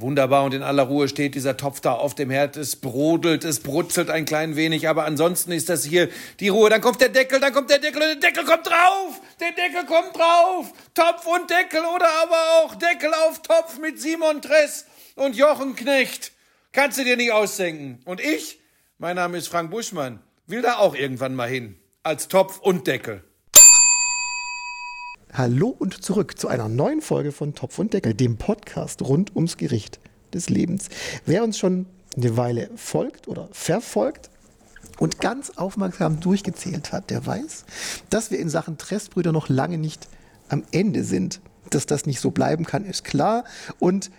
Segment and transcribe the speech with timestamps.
[0.00, 2.56] Wunderbar und in aller Ruhe steht dieser Topf da auf dem Herd.
[2.56, 6.08] Es brodelt, es brutzelt ein klein wenig, aber ansonsten ist das hier
[6.40, 6.70] die Ruhe.
[6.70, 9.20] Dann kommt der Deckel, dann kommt der Deckel und der Deckel kommt drauf.
[9.40, 10.72] Der Deckel kommt drauf.
[10.94, 14.86] Topf und Deckel oder aber auch Deckel auf Topf mit Simon Tress
[15.16, 16.32] und Jochen Knecht.
[16.72, 18.00] Kannst du dir nicht ausdenken.
[18.04, 18.60] Und ich,
[18.98, 21.76] mein Name ist Frank Buschmann, will da auch irgendwann mal hin.
[22.02, 23.22] Als Topf und Deckel.
[25.32, 29.56] Hallo und zurück zu einer neuen Folge von Topf und Deckel, dem Podcast rund ums
[29.56, 30.00] Gericht
[30.34, 30.88] des Lebens.
[31.24, 31.86] Wer uns schon
[32.16, 34.28] eine Weile folgt oder verfolgt
[34.98, 37.64] und ganz aufmerksam durchgezählt hat, der weiß,
[38.10, 40.08] dass wir in Sachen Tressbrüder noch lange nicht
[40.48, 41.40] am Ende sind.
[41.70, 43.44] Dass das nicht so bleiben kann, ist klar.
[43.78, 44.10] Und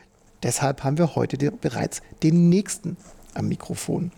[0.44, 2.96] deshalb haben wir heute bereits den nächsten
[3.34, 4.14] am Mikrofon.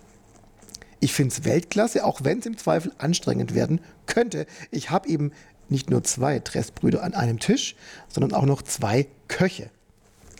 [0.99, 4.45] Ich finde es Weltklasse, auch wenn es im Zweifel anstrengend werden könnte.
[4.69, 5.31] Ich habe eben
[5.69, 7.75] nicht nur zwei Tressbrüder an einem Tisch,
[8.07, 9.69] sondern auch noch zwei Köche.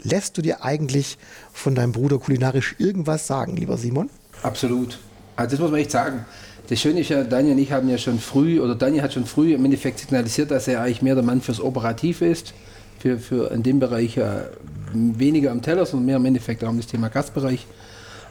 [0.04, 1.18] Lässt du dir eigentlich
[1.54, 4.10] von deinem Bruder kulinarisch irgendwas sagen, lieber Simon?
[4.42, 5.00] Absolut.
[5.36, 6.26] Also das muss man echt sagen.
[6.70, 9.26] Das Schöne ist ja, Daniel und ich haben ja schon früh, oder Daniel hat schon
[9.26, 12.54] früh im Endeffekt signalisiert, dass er eigentlich mehr der Mann fürs Operative ist,
[13.00, 14.46] für, für in dem Bereich äh,
[14.94, 17.66] weniger am Teller, sondern mehr im Endeffekt auch um das Thema Gastbereich.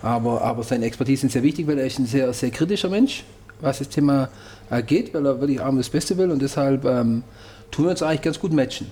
[0.03, 3.25] Aber, aber seine Expertise ist sehr wichtig, weil er ist ein sehr, sehr kritischer Mensch,
[3.61, 4.29] was das Thema
[4.73, 7.23] äh, geht, weil er wirklich arm das Beste will und deshalb ähm,
[7.71, 8.91] tun wir uns eigentlich ganz gut matchen.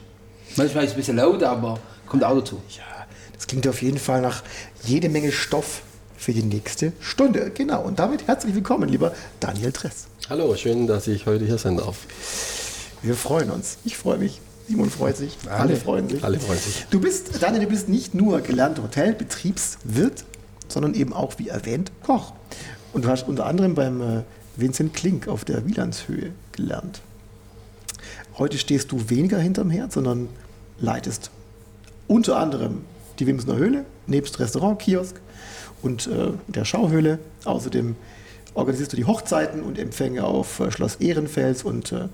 [0.56, 2.60] Manchmal ist es ein bisschen laut, aber kommt auch dazu.
[2.76, 4.42] Ja, das klingt auf jeden Fall nach
[4.84, 5.82] jede Menge Stoff
[6.16, 7.50] für die nächste Stunde.
[7.54, 10.06] Genau, und damit herzlich willkommen, lieber Daniel Tress.
[10.28, 12.06] Hallo, schön, dass ich heute hier sein darf.
[13.02, 13.78] Wir freuen uns.
[13.84, 14.40] Ich freue mich.
[14.68, 15.36] Simon freut sich.
[15.46, 16.22] Alle, alle freuen sich.
[16.22, 16.86] Alle freuen sich.
[16.90, 20.24] Du bist, Daniel, du bist nicht nur gelernter Hotelbetriebswirt,
[20.68, 22.34] sondern eben auch, wie erwähnt, Koch.
[22.92, 24.22] Und du hast unter anderem beim äh,
[24.60, 27.00] Vincent Klink auf der Wielandshöhe gelernt.
[28.38, 30.28] Heute stehst du weniger hinterm Herd, sondern
[30.78, 31.30] leitest
[32.08, 32.82] unter anderem
[33.18, 35.20] die Wimsner Höhle, nebst Restaurant, Kiosk
[35.82, 37.18] und äh, der Schauhöhle.
[37.44, 37.96] Außerdem
[38.54, 42.08] organisierst du die Hochzeiten und Empfänge auf äh, Schloss Ehrenfels und äh,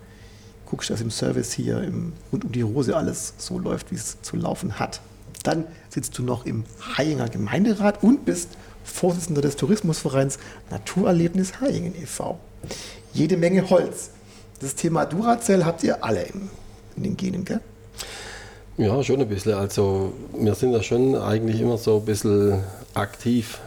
[0.66, 4.20] guckst, dass im Service hier im, rund um die Rose alles so läuft, wie es
[4.22, 5.00] zu laufen hat.
[5.44, 6.64] Dann sitzt du noch im
[6.96, 8.50] Hayinger Gemeinderat und bist
[8.86, 10.38] Vorsitzender des Tourismusvereins
[10.70, 12.38] Naturerlebnis Hayingen e.V.
[13.12, 14.10] Jede Menge Holz.
[14.60, 16.48] Das Thema Duracell habt ihr alle in,
[16.96, 17.60] in den Genen, gell?
[18.78, 19.54] Ja, schon ein bisschen.
[19.54, 22.62] Also wir sind da schon eigentlich immer so ein bisschen
[22.94, 23.58] aktiv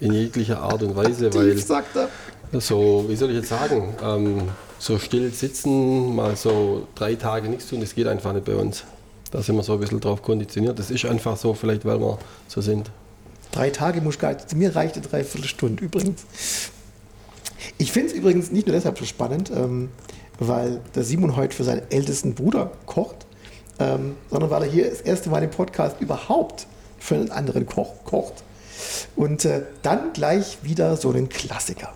[0.00, 2.60] in jeglicher Art und Weise, aktiv, weil sagt er.
[2.60, 4.48] so, wie soll ich jetzt sagen, ähm,
[4.78, 8.84] so still sitzen, mal so drei Tage nichts tun, das geht einfach nicht bei uns.
[9.30, 10.78] Da sind wir so ein bisschen drauf konditioniert.
[10.78, 12.90] Das ist einfach so, vielleicht weil wir so sind.
[13.52, 14.54] Drei Tage muss gar nicht.
[14.54, 16.24] Mir reichte dreiviertel Stunde übrigens.
[17.78, 19.90] Ich finde es übrigens nicht nur deshalb so spannend, ähm,
[20.38, 23.26] weil der Simon heute für seinen ältesten Bruder kocht,
[23.78, 26.66] ähm, sondern weil er hier das erste Mal im Podcast überhaupt
[26.98, 28.44] für einen anderen Koch kocht.
[29.16, 31.92] Und äh, dann gleich wieder so einen Klassiker.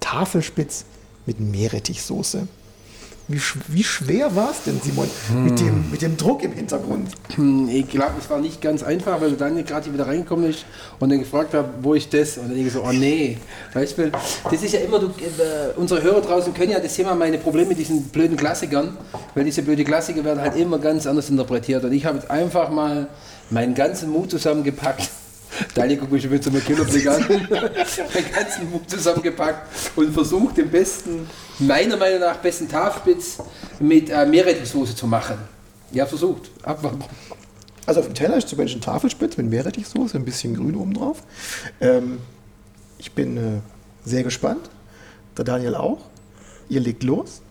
[0.00, 0.84] Tafelspitz
[1.26, 2.46] mit Meerrettichsoße.
[3.30, 5.44] Wie, wie schwer war es denn, Simon, hm.
[5.44, 7.12] mit, dem, mit dem Druck im Hintergrund?
[7.36, 10.64] Hm, ich glaube, es war nicht ganz einfach, weil Daniel gerade wieder reingekommen ist
[10.98, 12.38] und dann gefragt hat, wo ist das?
[12.38, 13.38] Und dann denke ich so, oh nee.
[13.72, 17.14] Weißt du, das ist ja immer, du, äh, unsere Hörer draußen können ja das Thema
[17.14, 18.96] meine Probleme mit diesen blöden Klassikern,
[19.36, 21.84] weil diese blöden Klassiker werden halt immer ganz anders interpretiert.
[21.84, 23.06] Und ich habe jetzt einfach mal
[23.48, 25.08] meinen ganzen Mut zusammengepackt
[25.74, 30.70] Daniel guckt mich mit so einem Killerblick an, meinen ganzen Mut zusammengepackt und versucht den
[30.70, 31.28] besten,
[31.58, 33.38] meiner Meinung nach besten Tafspitz
[33.78, 35.38] mit äh, Meerrettichsoße zu machen.
[35.92, 36.50] Ja, versucht.
[36.62, 37.04] Abwarten.
[37.86, 40.94] Also auf dem Teller ist zum Beispiel ein Tafelspitz mit Meerrettichsoße, ein bisschen grün oben
[40.94, 41.22] drauf.
[41.80, 42.18] Ähm,
[42.98, 43.60] ich bin äh,
[44.04, 44.70] sehr gespannt.
[45.36, 45.98] Der Daniel auch.
[46.68, 47.42] Ihr legt los.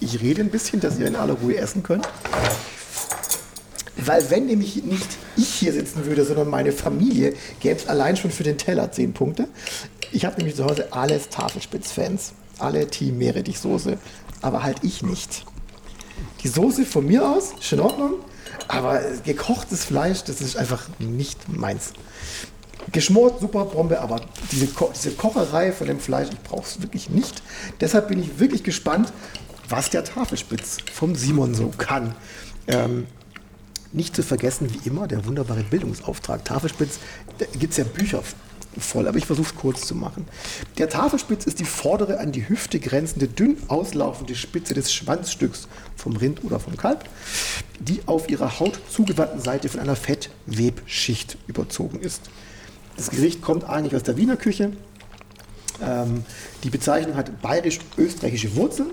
[0.00, 2.06] Ich rede ein bisschen, dass ihr in aller Ruhe essen könnt.
[3.98, 8.30] Weil wenn nämlich nicht ich hier sitzen würde, sondern meine Familie, gäbe es allein schon
[8.30, 9.48] für den Teller 10 Punkte.
[10.12, 12.32] Ich habe nämlich zu Hause alles Tafelspitz-Fans.
[12.58, 13.98] Alle Team Meerrettichsoße.
[14.40, 15.44] Aber halt ich nicht.
[16.42, 18.14] Die Soße von mir aus, ist in Ordnung.
[18.68, 21.92] Aber gekochtes Fleisch, das ist einfach nicht meins.
[22.92, 24.20] Geschmort, super Bombe, aber
[24.52, 27.42] diese, Ko diese Kocherei von dem Fleisch, ich brauche es wirklich nicht.
[27.80, 29.12] Deshalb bin ich wirklich gespannt,
[29.68, 32.14] was der Tafelspitz vom Simon so kann.
[32.66, 33.06] Ähm,
[33.92, 36.44] nicht zu vergessen, wie immer, der wunderbare Bildungsauftrag.
[36.44, 36.98] Tafelspitz,
[37.38, 38.22] da gibt es ja Bücher
[38.78, 40.26] voll, aber ich versuche es kurz zu machen.
[40.76, 46.16] Der Tafelspitz ist die vordere an die Hüfte grenzende, dünn auslaufende Spitze des Schwanzstücks vom
[46.16, 47.04] Rind oder vom Kalb,
[47.80, 52.30] die auf ihrer Haut zugewandten Seite von einer Fettwebschicht überzogen ist.
[52.96, 54.72] Das Gericht kommt eigentlich aus der Wiener Küche.
[55.82, 56.24] Ähm,
[56.64, 58.90] die Bezeichnung hat bayerisch-österreichische Wurzeln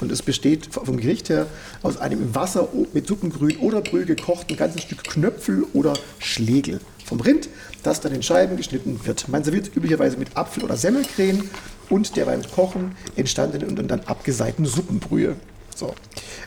[0.00, 1.46] und es besteht vom Gericht her
[1.82, 7.20] aus einem im Wasser mit Suppengrün oder Brühe gekochten ganzen Stück Knöpfel oder Schlegel vom
[7.20, 7.48] Rind,
[7.82, 9.28] das dann in Scheiben geschnitten wird.
[9.28, 11.50] Man serviert üblicherweise mit Apfel- oder Semmelkrähen
[11.88, 15.36] und der beim Kochen entstandenen und dann abgeseiten Suppenbrühe.
[15.74, 15.94] So.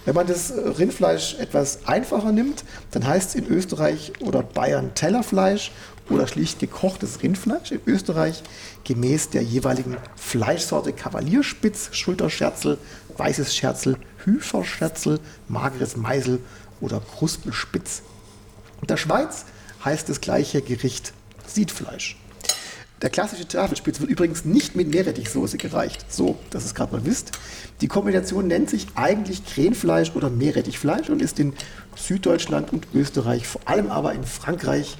[0.03, 4.93] Wenn man das äh, Rindfleisch etwas einfacher nimmt, dann heißt es in Österreich oder Bayern
[4.93, 5.71] Tellerfleisch
[6.09, 7.71] oder schlicht gekochtes Rindfleisch.
[7.71, 8.43] In Österreich
[8.83, 12.77] gemäß der jeweiligen Fleischsorte Kavalierspitz, Schulterscherzel,
[13.17, 16.39] weißes Scherzel, Hüferscherzel, mageres Meisel
[16.79, 18.01] oder Kruspelspitz.
[18.81, 19.45] In der Schweiz
[19.83, 21.13] heißt das gleiche Gericht
[21.47, 22.17] Siedfleisch.
[23.01, 26.05] Der klassische Tafelspitz wird übrigens nicht mit Meerrettichsoße gereicht.
[26.09, 27.31] So, dass es gerade mal wisst.
[27.81, 31.53] Die Kombination nennt sich eigentlich Krähenfleisch oder Meerrettichfleisch und ist in
[31.95, 34.97] Süddeutschland und Österreich, vor allem aber in Frankreich,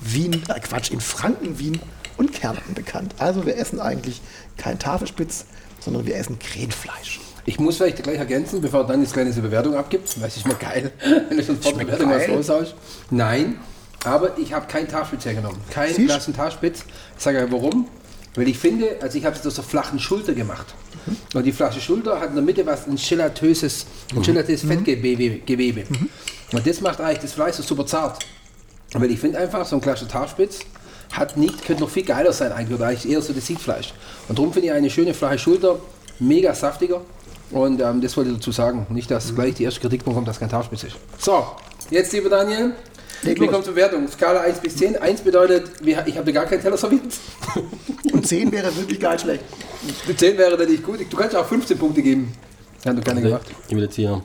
[0.00, 1.78] Wien, äh Quatsch, in Franken, Wien
[2.16, 3.14] und Kärnten bekannt.
[3.18, 4.20] Also wir essen eigentlich
[4.56, 5.46] kein Tafelspitz,
[5.78, 7.20] sondern wir essen Krähenfleisch.
[7.46, 10.20] Ich muss vielleicht gleich ergänzen, bevor dann jetzt kleine Bewertung abgibt.
[10.20, 10.92] Weiß ich mal geil,
[11.28, 12.74] wenn du schon vor Schmeckt Bewertung was raushaust.
[13.10, 13.58] Nein,
[14.04, 15.60] aber ich habe keinen Tafelspitz hergenommen.
[15.70, 16.08] Keinen Siehst?
[16.08, 16.84] blassen Tafelspitz.
[17.16, 17.88] Ich sage ja warum.
[18.34, 20.74] Weil ich finde, also ich habe es aus der flachen Schulter gemacht.
[21.34, 25.40] Und die flache Schulter hat in der Mitte was ein gelatöses, ein gelatöses Fettgewebe.
[25.40, 25.84] Gewebe.
[26.52, 28.24] Und das macht eigentlich das Fleisch so super zart.
[28.92, 30.60] Weil ich finde einfach, so ein klassischer Tafelspitz
[31.12, 33.94] hat nicht, könnte noch viel geiler sein eigentlich, oder eigentlich eher so das Siegfleisch.
[34.28, 35.78] Und darum finde ich eine schöne flache Schulter,
[36.18, 37.02] mega saftiger.
[37.54, 38.86] Und ähm, das wollte ich dazu sagen.
[38.90, 40.96] Nicht, dass gleich die erste Kritik kommt, dass kein Tafelspitz ist.
[41.18, 41.46] So,
[41.88, 42.74] jetzt lieber Daniel,
[43.22, 43.52] Leg wir los.
[43.52, 44.08] kommen zur Wertung.
[44.08, 44.96] Skala 1 bis 10.
[44.96, 47.02] 1 bedeutet, ich habe dir gar keinen Teller serviert.
[48.12, 49.44] Und 10 wäre wirklich gar nicht schlecht.
[50.08, 50.98] Die 10 wäre dann nicht gut.
[51.08, 52.34] Du kannst auch 15 Punkte geben.
[52.84, 53.46] Ja, du gerne gemacht.
[53.68, 54.20] Ich will jetzt hier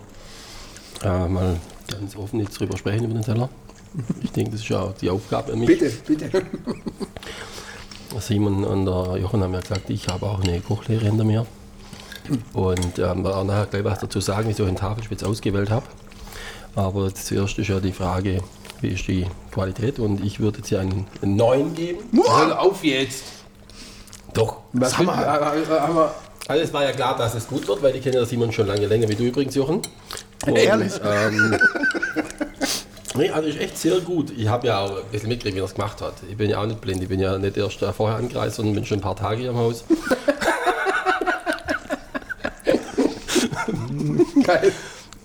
[1.03, 3.47] äh, mal ganz offen jetzt drüber sprechen über den Teller.
[4.23, 5.67] Ich denke, das ist ja auch die Aufgabe an mich.
[5.67, 6.29] Bitte, bitte.
[8.19, 11.45] Simon und der Jochen haben ja gesagt, ich habe auch eine Kochlehre hinter mir.
[12.53, 15.85] Und ähm, werde auch nachher gleich was dazu sagen, wieso ich den Tafelspitz ausgewählt habe.
[16.75, 18.41] Aber zuerst ist ja die Frage,
[18.81, 19.99] wie ist die Qualität?
[19.99, 21.99] Und ich würde jetzt hier einen, einen 9 geben.
[22.13, 23.23] Hör auf jetzt.
[24.33, 24.57] Doch.
[24.73, 25.17] Was Sag mal.
[25.17, 26.13] haben wir- haben wir-
[26.47, 28.67] Also es war ja klar, dass es gut wird, weil ich kenne ja Simon schon
[28.67, 29.81] lange länger wie du übrigens, Jochen.
[30.47, 30.93] Und, Ehrlich?
[31.03, 31.57] Ähm,
[33.15, 34.31] nee, also ist echt sehr gut.
[34.35, 36.13] Ich habe ja auch ein bisschen mitgekriegt, wie er es gemacht hat.
[36.29, 37.01] Ich bin ja auch nicht blind.
[37.03, 39.49] Ich bin ja nicht erst äh, vorher angereist, sondern bin schon ein paar Tage hier
[39.51, 39.83] im Haus.
[44.43, 44.71] Geil.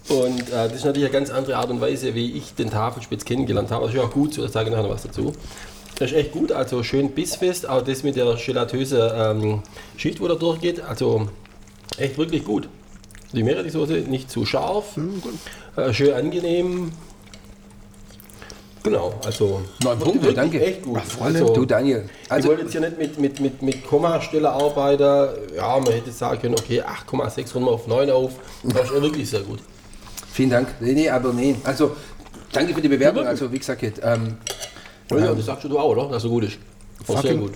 [0.09, 3.25] Und äh, das ist natürlich eine ganz andere Art und Weise, wie ich den Tafelspitz
[3.25, 3.87] kennengelernt habe.
[3.87, 5.33] Das ist ja auch gut, so, da sage ich nachher noch was dazu.
[5.97, 9.63] Das ist echt gut, also schön bissfest, auch das mit der gelatösen ähm,
[9.97, 11.29] Schicht, wo da durchgeht, also
[11.97, 12.69] echt wirklich gut.
[13.33, 14.99] Die Meerrettichsoße nicht zu scharf,
[15.77, 16.93] äh, schön angenehm.
[18.85, 20.61] Genau, also Neun Punkte, danke.
[20.63, 21.01] echt gut.
[21.01, 22.05] Freunde, Also, Du, Daniel.
[22.23, 25.31] ich Also, wollte jetzt hier nicht mit, mit, mit, mit Kommastelle arbeiten.
[25.57, 28.33] Ja, man hätte sagen können, okay, 8,6 runden wir auf 9 auf.
[28.63, 29.61] Das ist ja wirklich sehr gut.
[30.31, 30.69] vielen Dank.
[30.81, 31.57] Nee, nee, aber nee.
[31.65, 31.97] Also,
[32.53, 33.27] danke für die Bewertung.
[33.27, 34.37] Also, wie gesagt, jetzt, ähm,
[35.11, 36.09] Ja, das sagst du auch, oder?
[36.11, 36.59] Dass er gut ist.
[37.09, 37.53] Auch sehr Fucking- gut.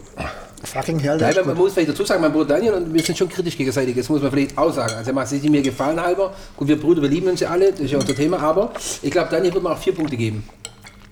[0.64, 1.64] Fucking hell, Nein, das ist man gut.
[1.64, 4.20] muss vielleicht dazu sagen, mein Bruder Daniel und wir sind schon kritisch gegenseitig, das muss
[4.20, 4.92] man vielleicht auch sagen.
[4.94, 6.34] Also er macht sich nicht mir gefallen halber.
[6.56, 8.72] Gut, wir Brüder, wir lieben uns ja alle, das ist ja unser Thema, aber
[9.02, 10.42] ich glaube, Daniel wird mir auch vier Punkte geben.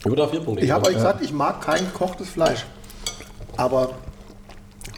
[0.06, 2.64] Auch vier Punkte Ich habe euch gesagt, ich mag kein gekochtes Fleisch.
[3.56, 3.94] Aber,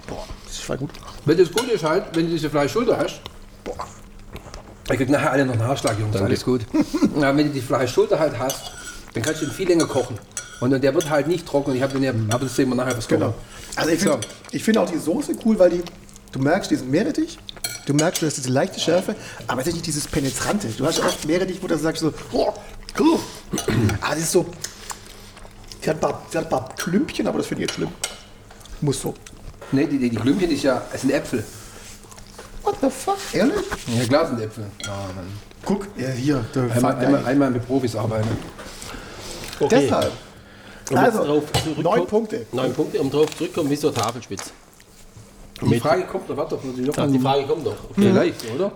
[0.07, 0.91] boah, das ist voll gut.
[1.25, 3.21] Weil das Gute ist halt, wenn du diese Fleischschulter hast,
[3.65, 3.87] Boah.
[4.91, 6.63] ich krieg nachher alle noch einen Haarschlag, Jungs, alles gut.
[7.21, 8.73] ja, wenn du die Fleischschulter halt hast,
[9.15, 10.19] dann kannst du ihn viel länger kochen.
[10.61, 11.71] Und dann, der wird halt nicht trocken.
[11.71, 13.35] Und ich habe den ja, aber das sehen wir nachher was Genau.
[13.77, 14.21] Also ich finde
[14.51, 15.83] ich find auch die Soße cool, weil die,
[16.33, 17.39] du merkst diesen Meerrettich,
[17.87, 19.15] du merkst, du hast diese leichte Schärfe,
[19.47, 20.69] aber es ist nicht dieses Penetrante.
[20.69, 22.53] Du hast oft Meerrettich, wo du sagst so, oh,
[22.99, 23.19] oh.
[24.01, 24.47] Ah, das ist so,
[25.89, 27.89] sie hat, ein paar, sie hat ein paar Klümpchen, aber das finde ich jetzt schlimm.
[28.81, 29.15] Muss so.
[29.73, 31.45] Nee, die, die, die Klümpchen ist ja, es sind Äpfel.
[32.63, 33.55] What the fuck, ehrlich?
[33.99, 34.65] Ja, klar sind Äpfel.
[34.85, 35.27] Ja, Mann.
[35.65, 38.29] Guck, ja, hier, der Einmal, einmal, einmal mit Profis arbeiten.
[39.61, 39.81] Okay.
[39.83, 40.13] Deshalb.
[40.91, 42.47] Um jetzt Also, drauf zurückkommen- neun Punkte.
[42.53, 44.53] Neun Punkte, um drauf zurückzukommen, wieso Tafelspitz?
[45.61, 47.73] Die Frage kommt noch, warte doch, muss ich noch Ach, die Frage kommt noch.
[47.91, 47.95] Okay.
[48.13, 48.73] Vielleicht, oder?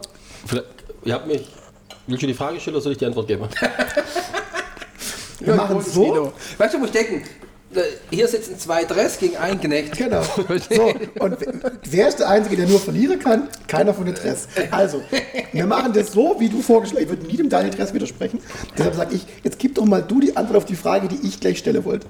[0.47, 0.67] Vielleicht,
[1.05, 1.49] ihr habt mich.
[2.07, 3.47] Willst du die Frage stellen oder soll ich die Antwort geben?
[5.45, 6.05] Wir machen so.
[6.05, 6.33] Kino.
[6.59, 7.23] Weißt du, wo ich denken?
[8.11, 9.97] Hier sitzen zwei Dress gegen einen Knecht.
[9.97, 10.23] Genau.
[10.71, 11.37] So, und
[11.85, 13.49] wer ist der Einzige, der nur verlieren kann?
[13.67, 14.47] Keiner von den Dress.
[14.71, 15.03] Also,
[15.53, 17.13] wir machen das so, wie du vorgeschlagen hast.
[17.13, 18.41] Ich würde nie dem Daniel Dress widersprechen.
[18.77, 21.41] Deshalb sage ich, jetzt gib doch mal du die Antwort auf die Frage, die ich
[21.41, 22.07] gleich stellen wollte.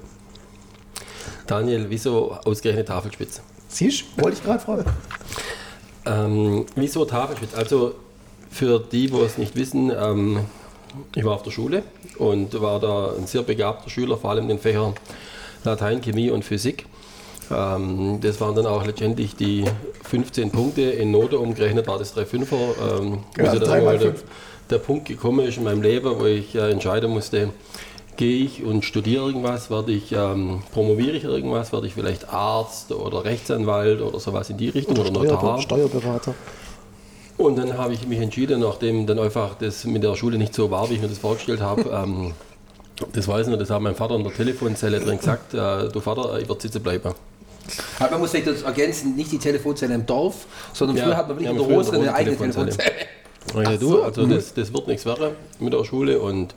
[1.47, 3.41] Daniel, wieso ausgerechnet Tafelspitz?
[3.69, 4.23] Siehst du?
[4.23, 4.85] Wollte ich gerade fragen.
[6.07, 7.55] Ähm, wieso Tafelspitz?
[7.55, 7.95] Also
[8.51, 10.41] für die, wo es nicht wissen, ähm,
[11.15, 11.83] ich war auf der Schule
[12.19, 14.95] und war da ein sehr begabter Schüler, vor allem in den Fächern
[15.65, 16.87] Latein, Chemie und Physik.
[17.51, 19.65] Ähm, das waren dann auch letztendlich die
[20.05, 20.83] 15 Punkte.
[20.83, 23.01] In Note umgerechnet war das 3,5er.
[23.01, 24.15] Ähm, Ja, mal irgendwann der,
[24.71, 27.51] der Punkt gekommen ist in meinem Leben, wo ich äh, entscheiden musste,
[28.17, 32.93] gehe ich und studiere irgendwas, werde ich, ähm, promoviere ich irgendwas, werde ich vielleicht Arzt
[32.93, 35.61] oder Rechtsanwalt oder sowas in die Richtung oder, Steuer, Notar.
[35.61, 36.35] Steuerberater.
[37.43, 40.71] Und dann habe ich mich entschieden, nachdem dann einfach das mit der Schule nicht so
[40.71, 41.83] war, wie ich mir das vorgestellt habe.
[42.05, 42.35] ähm,
[43.13, 46.01] das weiß ich noch, das hat mein Vater in der Telefonzelle drin gesagt, äh, du
[46.01, 47.13] Vater, ich werde sitzen bleiben.
[47.99, 51.29] Aber man muss vielleicht das ergänzen, nicht die Telefonzelle im Dorf, sondern Ja, früher hat
[51.29, 52.77] man wirklich ja, in der Hose eine Rose eigene Telefonzelle.
[53.47, 53.79] Telefonzelle.
[53.79, 56.55] So, du, also das, das wird nichts werden mit der Schule und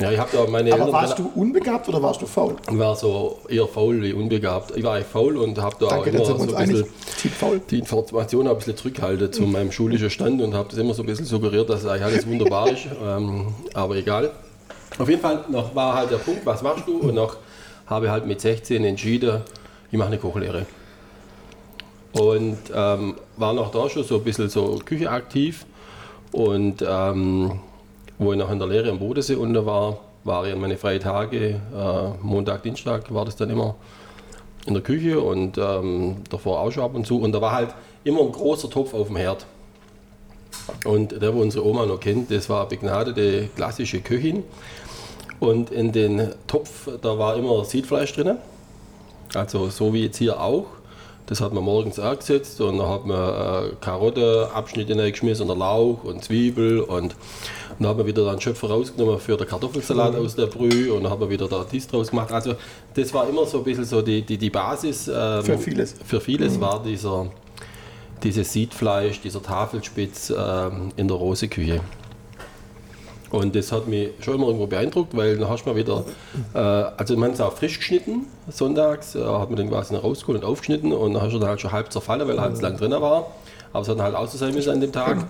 [0.00, 2.56] ja, ich habe da meine Aber warst du unbegabt oder warst du faul?
[2.66, 4.76] war so eher faul wie unbegabt.
[4.76, 7.60] Ich war faul und habe da Danke, immer sind wir so ein bisschen faul.
[7.70, 11.06] die Information ein bisschen zurückhalten zu meinem schulischen Stand und habe das immer so ein
[11.06, 12.86] bisschen suggeriert, dass eigentlich alles wunderbar ist.
[13.06, 14.30] Ähm, aber egal.
[14.98, 16.98] Auf jeden Fall noch war halt der Punkt, was machst du?
[16.98, 17.36] Und noch
[17.86, 19.42] habe halt mit 16 entschieden,
[19.90, 20.66] ich mache eine Kochlehre.
[22.12, 25.66] Und ähm, war noch da schon so ein bisschen so Küche aktiv.
[26.32, 27.60] Und ähm,
[28.18, 31.00] wo ich noch in der Lehre am Bodensee unten war, war ich an meine freien
[31.00, 33.76] Tage, äh, Montag, Dienstag war das dann immer
[34.66, 37.20] in der Küche und ähm, davor auch schon ab und zu.
[37.20, 39.46] Und da war halt immer ein großer Topf auf dem Herd.
[40.84, 44.42] Und der, wo unsere Oma noch kennt, das war begnadete klassische Köchin.
[45.38, 48.38] Und in den Topf, da war immer Siedfleisch drin.
[49.34, 50.66] Also so wie jetzt hier auch.
[51.26, 56.22] Das hat man morgens angesetzt und dann hat man äh, Karottenabschnitte reingeschmissen und Lauch und
[56.22, 57.16] Zwiebel und
[57.78, 61.12] dann hat man wieder einen Schöpfer rausgenommen für den Kartoffelsalat aus der Brühe und dann
[61.12, 62.30] hat man wieder da dies draus gemacht.
[62.30, 62.54] Also
[62.94, 65.08] das war immer so ein bisschen so die, die, die Basis.
[65.08, 65.94] ähm, Für vieles.
[66.04, 67.26] Für vieles war dieser,
[68.22, 71.80] dieses Siedfleisch, dieser Tafelspitz ähm, in der Roseküche.
[73.36, 76.04] Und das hat mich schon immer irgendwo beeindruckt, weil dann hast du mal wieder,
[76.54, 80.48] äh, also man es auch frisch geschnitten, sonntags, äh, hat man den quasi rausgeholt und
[80.48, 82.92] aufgeschnitten und dann hast du dann halt schon halb zerfallen, weil er halt lang drin
[82.92, 83.32] war.
[83.72, 85.26] Aber es hat halt auch so sein müssen an dem Tag.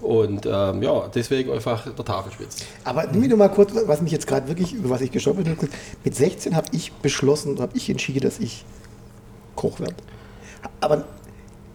[0.00, 2.66] Und ähm, ja, deswegen einfach der Tafelspitz.
[2.82, 5.44] Aber nimm mir nur mal kurz, was mich jetzt gerade wirklich, über was ich gestolpert
[5.44, 5.68] bin.
[6.02, 8.64] Mit 16 habe ich beschlossen, habe ich entschieden, dass ich
[9.54, 9.94] Koch werde.
[10.80, 11.04] Aber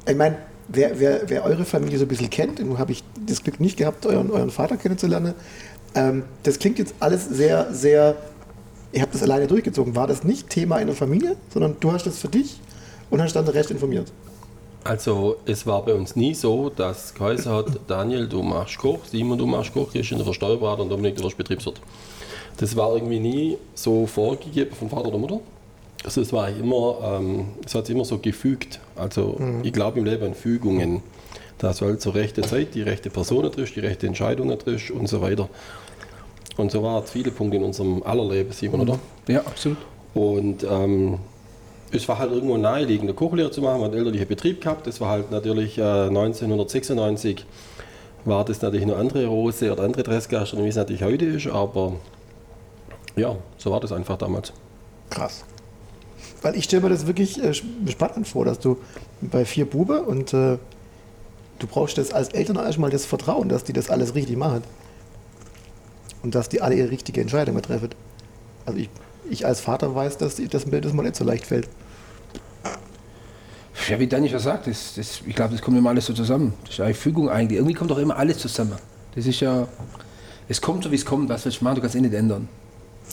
[0.05, 0.38] ich meine,
[0.69, 3.77] wer, wer, wer eure Familie so ein bisschen kennt, nun habe ich das Glück nicht
[3.77, 5.33] gehabt, euren, euren Vater kennenzulernen.
[5.96, 8.15] Ähm, das klingt jetzt alles sehr, sehr,
[8.91, 9.96] ihr habt das alleine durchgezogen.
[9.96, 12.60] War das nicht Thema in der Familie, sondern du hast das für dich
[13.10, 14.12] und hast dann Rest informiert?
[14.84, 19.38] Also es war bei uns nie so, dass geheißen hat, Daniel, du machst Koch, Simon,
[19.38, 21.81] du machst Koch, gehst in der Steuerberater und Dominik, du wirst Betriebswirt.
[22.58, 25.39] Das war irgendwie nie so vorgegeben von Vater oder Mutter.
[26.03, 28.79] Also es war immer, ähm, es hat sich immer so gefügt.
[28.96, 31.01] Also ich glaube im Leben an Fügungen.
[31.59, 35.07] Dass du halt zur rechten Zeit die rechte Person triffst, die rechte Entscheidung triffst und
[35.07, 35.47] so weiter.
[36.57, 38.99] Und so waren es viele Punkte in unserem aller Leben, Simon, oder?
[39.27, 39.77] Ja, absolut.
[40.13, 41.19] Und ähm,
[41.91, 43.81] es war halt irgendwo naheliegend, eine Kochlehre zu machen.
[43.81, 44.87] Man hat einen elterlichen Betrieb gehabt.
[44.87, 47.45] Das war halt natürlich äh, 1996
[48.25, 51.47] war das natürlich eine andere Rose oder andere Dressgastronomie, wie es natürlich heute ist.
[51.47, 51.93] Aber
[53.15, 54.53] ja, so war das einfach damals.
[55.09, 55.45] Krass.
[56.41, 58.77] Weil ich stelle mir das wirklich äh, spannend vor, dass du
[59.21, 60.57] bei vier Bube und äh,
[61.59, 64.63] du brauchst das als Eltern erstmal das Vertrauen, dass die das alles richtig machen.
[66.23, 67.89] Und dass die alle ihre richtige Entscheidung treffen.
[68.65, 68.89] Also ich,
[69.29, 71.69] ich als Vater weiß, dass das mir das mal nicht so leicht fällt.
[73.87, 76.53] Ja, wie Daniel schon sagt, das, das, ich glaube, das kommt immer alles so zusammen.
[76.63, 77.57] Das ist eine Fügung eigentlich.
[77.57, 78.75] Irgendwie kommt doch immer alles zusammen.
[79.15, 79.67] Das ist ja,
[80.47, 81.29] es kommt so, wie es kommt.
[81.29, 81.75] Was willst du machen?
[81.75, 82.47] Du kannst eh nicht ändern.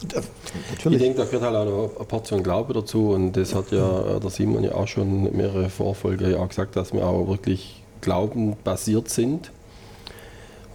[0.02, 0.14] Ich
[0.72, 0.98] Natürlich.
[0.98, 3.10] denke, da gehört halt auch eine Portion Glaube dazu.
[3.10, 6.76] Und das hat ja äh, der Simon ja auch schon mehrere Vorfolger ja auch gesagt,
[6.76, 9.50] dass wir auch wirklich glaubenbasiert sind.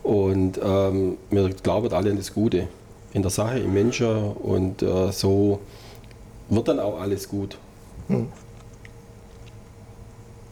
[0.03, 2.67] Und ähm, wir glauben alle an das Gute
[3.13, 4.31] in der Sache, im Menschen.
[4.33, 5.59] Und äh, so
[6.49, 7.57] wird dann auch alles gut.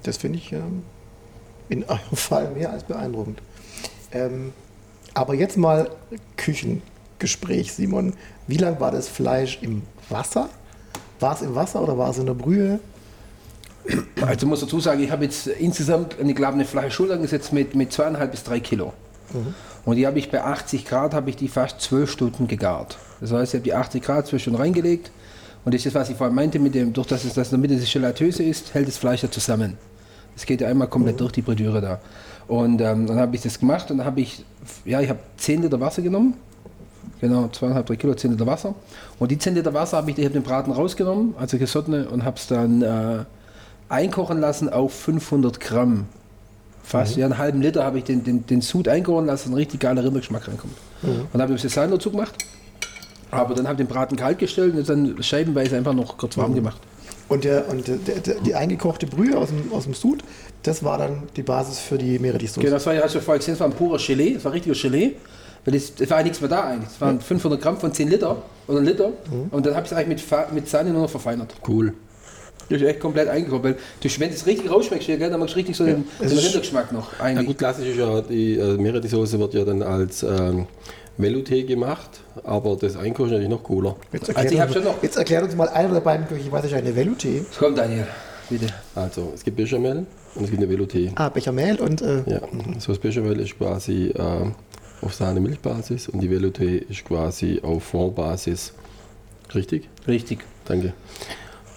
[0.04, 0.84] Das finde ich ähm,
[1.68, 3.42] in eurem Fall mehr als beeindruckend.
[4.12, 4.54] Ähm,
[5.14, 5.90] aber jetzt mal
[6.38, 8.14] Küchengespräch, Simon.
[8.48, 10.50] Wie lang war das Fleisch im Wasser?
[11.20, 12.80] War es im Wasser oder war es in der Brühe?
[14.22, 17.92] Also muss dazu sagen, ich habe jetzt insgesamt eine glaube eine Fleischschule angesetzt mit, mit
[17.92, 18.94] zweieinhalb bis drei Kilo.
[19.86, 22.98] Und die habe ich bei 80 Grad, habe ich die fast zwölf Stunden gegart.
[23.22, 25.12] Das heißt, ich habe die 80 Grad zwölf Stunden reingelegt.
[25.66, 27.70] Und das ist, was ich vorhin meinte, mit dem, durch dass es das in der
[27.70, 29.78] Mitte das Gelatöse ist, hält das Fleisch ja zusammen.
[30.36, 32.00] Es geht ja einmal komplett durch die Bredüre da.
[32.48, 34.44] Und ähm, dann habe ich das gemacht und dann habe ich,
[34.86, 36.36] ja, ich habe 10 Liter Wasser genommen.
[37.22, 38.74] Genau, zweieinhalb, drei Kilo, 10 Liter Wasser.
[39.20, 42.24] Und die 10 Liter Wasser habe ich, ich habe den Braten rausgenommen, also gesottene, und
[42.24, 43.26] habe es dann äh,
[43.90, 46.06] einkochen lassen auf 500 Gramm.
[46.84, 49.80] Fast, ja, einen halben Liter habe ich den, den, den Sud einkochen lassen, ein richtig
[49.80, 50.74] geiler Rindergeschmack reinkommt.
[51.04, 52.34] Und dann habe ich das Salz dazu gemacht.
[53.32, 56.56] Aber dann habe ich den Braten kalt gestellt und dann scheibenweise einfach noch kurz warm
[56.56, 56.80] gemacht.
[57.28, 60.24] Und, der, und der, der, die eingekochte Brühe aus dem, aus dem Sud,
[60.64, 62.62] das war dann die Basis für die Meerrettichsoße.
[62.62, 64.52] Genau, das war ja, hast du vorhin gesehen, das war ein purer Gelee, das war
[64.52, 65.16] richtiger Gelee.
[65.64, 66.90] Weil das war ja nichts mehr da eigentlich.
[66.90, 69.12] Das waren 500 Gramm von 10 Liter oder ein Liter.
[69.52, 71.54] Und dann habe ich es eigentlich mit, mit Sahne nur noch verfeinert.
[71.68, 71.94] Cool.
[72.70, 73.64] Das ist echt komplett eingekocht.
[73.64, 76.28] Weil du, wenn es richtig rausschmeckst, hier, gell, dann magst du richtig so den, den
[76.30, 77.20] Rindergeschmack noch.
[77.20, 77.48] Eigentlich.
[77.48, 80.68] gut, klassisch ist ja, die äh, Meerrettichsoße wird ja dann als ähm,
[81.18, 83.96] Velouté gemacht, aber das Einkochen ist natürlich noch cooler.
[84.14, 86.28] Jetzt Also ich erklärt, hab uns, schon noch- jetzt erklärt uns mal einer der beiden
[86.28, 87.42] Köche, was ist eine Velouté?
[87.50, 88.08] Was kommt Daniel?
[88.50, 88.68] Bitte.
[88.96, 91.12] Also es gibt Bechamel und es gibt eine Velouté.
[91.16, 92.42] Ah, Bechamel und äh, Ja,
[92.80, 94.22] so das Bechamel ist quasi äh,
[95.02, 98.74] auf Sahne-Milchbasis und die Velouté ist quasi auf Fondbasis.
[99.54, 99.88] Richtig?
[100.08, 100.40] Richtig.
[100.66, 100.94] Danke.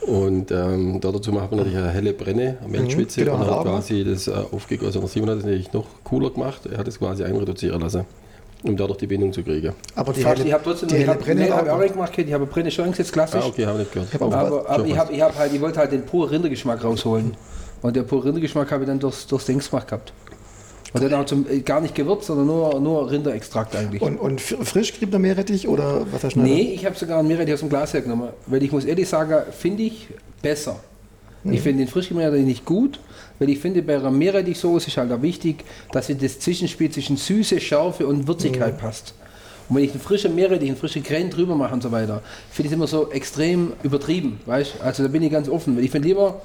[0.06, 3.62] Und ähm, da dazu macht man natürlich eine helle Brenne, eine Mehlschwitze genau, und hat
[3.62, 5.00] quasi das äh, aufgegossen.
[5.00, 8.04] Der Simon hat es natürlich noch cooler gemacht, er hat es quasi einreduzieren lassen,
[8.64, 9.72] um dadurch die Bindung zu kriegen.
[9.94, 11.70] aber die Fast, helle, ich habe trotzdem die ich helle hab, Brenne nee, hab ich
[11.70, 11.80] auch auch.
[11.80, 13.44] nicht gemacht, ich habe Brenne schon eingesetzt, klassisch.
[13.44, 14.08] Ah, okay, habe ich nicht gehört.
[14.12, 16.82] Ich hab Aber, aber ich, hab, ich, hab halt, ich wollte halt den puren Rindergeschmack
[16.82, 17.36] rausholen.
[17.82, 20.12] Und der pure Rindergeschmack habe ich dann durchs, durchs Dings gemacht gehabt.
[20.92, 24.02] Und dann auch zum, äh, gar nicht gewürzt, sondern nur, nur Rinderextrakt eigentlich.
[24.02, 27.54] Und, und frisch geriebener Meerrettich oder was hast du nee, ich habe sogar einen Meerrettich
[27.54, 28.28] aus dem Glas hergenommen.
[28.46, 30.08] Weil ich muss ehrlich sagen, finde ich
[30.42, 30.80] besser.
[31.44, 33.00] Ich finde den frischgemähten nicht gut,
[33.40, 37.60] weil ich finde, bei einer Meerrettichsoße ist halt auch wichtig, dass das Zwischenspiel zwischen Süße,
[37.60, 39.14] Schärfe und Würzigkeit passt.
[39.68, 42.66] Und wenn ich einen frischen Meerrettich, einen frischen Krähen drüber mache und so weiter, finde
[42.66, 45.76] ich es immer so extrem übertrieben, weißt Also da bin ich ganz offen.
[45.76, 46.42] Weil ich finde lieber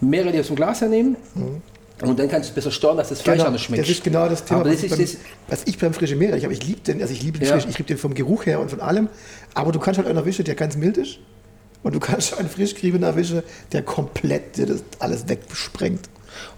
[0.00, 1.16] Meerrettich aus dem Glas hernehmen
[2.02, 3.82] und dann kannst du es besser steuern, dass das Fleisch Genau, anders schmeckt.
[3.82, 6.44] das ist genau das Thema, Aber was, das ich beim, was ich beim frischen Meerrettich
[6.44, 6.54] habe.
[6.54, 7.54] Ich liebe den, also ich liebe den Ja.
[7.54, 9.08] frisch, ich liebe den vom Geruch her und von allem.
[9.54, 11.18] Aber du kannst halt einen erwischen, der ganz mild ist.
[11.82, 13.42] Und du kannst einen frisch geriebenen erwischen,
[13.72, 16.08] der komplett dir das alles wegsprengt.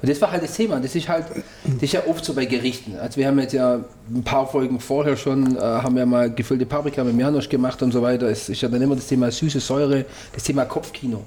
[0.00, 0.78] Und das war halt das Thema.
[0.80, 1.26] Das ist halt,
[1.64, 2.96] das ist ja oft so bei Gerichten.
[2.96, 3.84] Also wir haben jetzt ja
[4.14, 7.92] ein paar Folgen vorher schon, äh, haben wir mal gefüllte Paprika mit Janosch gemacht und
[7.92, 8.26] so weiter.
[8.28, 11.22] Es ist ja dann immer das Thema süße Säure, das Thema Kopfkino.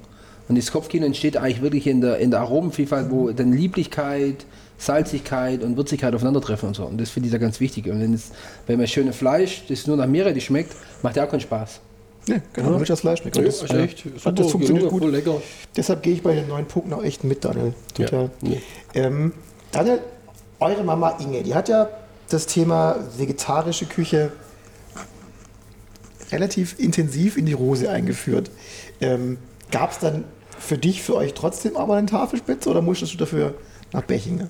[0.47, 4.45] Und das Kopfkino entsteht eigentlich wirklich in der, in der Aromenvielfalt, wo dann Lieblichkeit,
[4.77, 6.85] Salzigkeit und Würzigkeit aufeinandertreffen und so.
[6.85, 7.87] Und das finde ich da ganz wichtig.
[7.87, 8.31] Und wenn, es,
[8.67, 11.79] wenn man schöne Fleisch, das nur nach Meerrettich schmeckt, macht ja auch keinen Spaß.
[12.27, 12.83] Ja, genau, ja.
[12.83, 13.37] das Fleisch schmeckt.
[13.37, 15.03] Ja, das, echt ja, super, das funktioniert gut.
[15.11, 15.41] lecker.
[15.75, 17.73] Deshalb gehe ich bei den neuen Punkten auch echt mit, Daniel.
[17.93, 18.23] Total.
[18.23, 18.61] Ja, nee.
[18.93, 19.33] Ähm,
[19.71, 19.99] Daniel,
[20.59, 21.89] eure Mama Inge, die hat ja
[22.29, 24.31] das Thema vegetarische Küche
[26.31, 28.49] relativ intensiv in die Rose eingeführt.
[29.01, 29.37] Ähm,
[29.71, 30.23] Gab es dann
[30.59, 33.53] für dich, für euch trotzdem aber eine Tafelspitze oder musstest du dafür
[33.91, 34.49] nach Bechingen?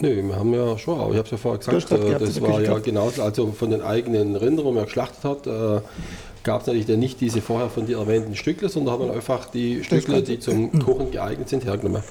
[0.00, 2.52] Nö, wir haben ja schon, ich habe es ja vorher gesagt, äh, das in der
[2.52, 5.80] war ja genauso, also von den eigenen Rindern, die man geschlachtet hat, äh,
[6.42, 9.84] gab es natürlich dann nicht diese vorher von dir erwähnten Stückle, sondern haben einfach die
[9.84, 12.02] Stückle, die zum Kochen geeignet sind, hergenommen.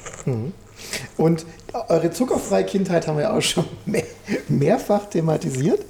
[1.18, 1.46] Und
[1.90, 4.04] eure zuckerfreie Kindheit haben wir auch schon mehr,
[4.48, 5.82] mehrfach thematisiert.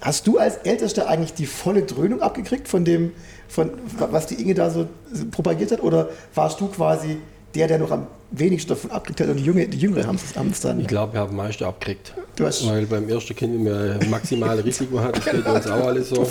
[0.00, 3.12] Hast du als Ältester eigentlich die volle Dröhnung abgekriegt von dem,
[3.52, 3.70] von
[4.10, 4.86] was die Inge da so
[5.30, 5.82] propagiert hat?
[5.82, 7.18] Oder warst du quasi
[7.54, 10.16] der, der noch am wenigsten davon abgekriegt hat und die, Junge, die Jüngere haben
[10.50, 10.80] es dann?
[10.80, 12.14] Ich glaube, wir haben am meisten abgekriegt.
[12.36, 16.08] Du hast- Weil beim ersten Kind immer maximale Risiko hat, das geht uns auch alles
[16.08, 16.26] so.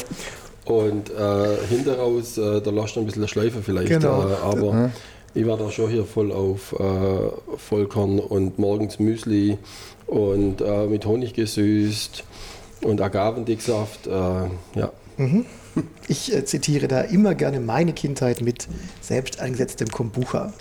[0.66, 3.90] Und äh, hinter raus, äh, da lasst ein bisschen Schleife vielleicht.
[3.90, 4.28] Genau.
[4.30, 4.92] Äh, aber
[5.36, 9.58] ich war da schon hier voll auf äh, Vollkorn und morgens Müsli
[10.08, 12.24] und äh, mit Honig gesüßt
[12.84, 14.08] und Agavendicksaft.
[14.08, 14.92] Äh, ja.
[16.08, 18.68] Ich äh, zitiere da immer gerne meine Kindheit mit
[19.00, 20.54] selbst eingesetztem Kombucha.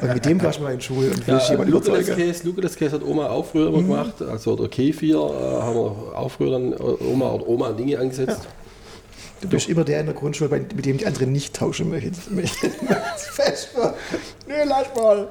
[0.00, 2.00] Und mit dem kannst du mal in Schule und willst Ja, jemanden überzeugen.
[2.06, 4.22] Lukas-Käse Lukas-Käse hat Oma auch früher immer gemacht.
[4.22, 8.40] Also der Kefir äh, haben wir auch früher dann äh, Oma oder Oma Dinge angesetzt.
[9.42, 12.14] Du bist immer der in der Grundschule, bei- mit dem die anderen nicht tauschen möchten.
[13.18, 13.68] Fest.
[14.48, 15.28] Nö, lass mal.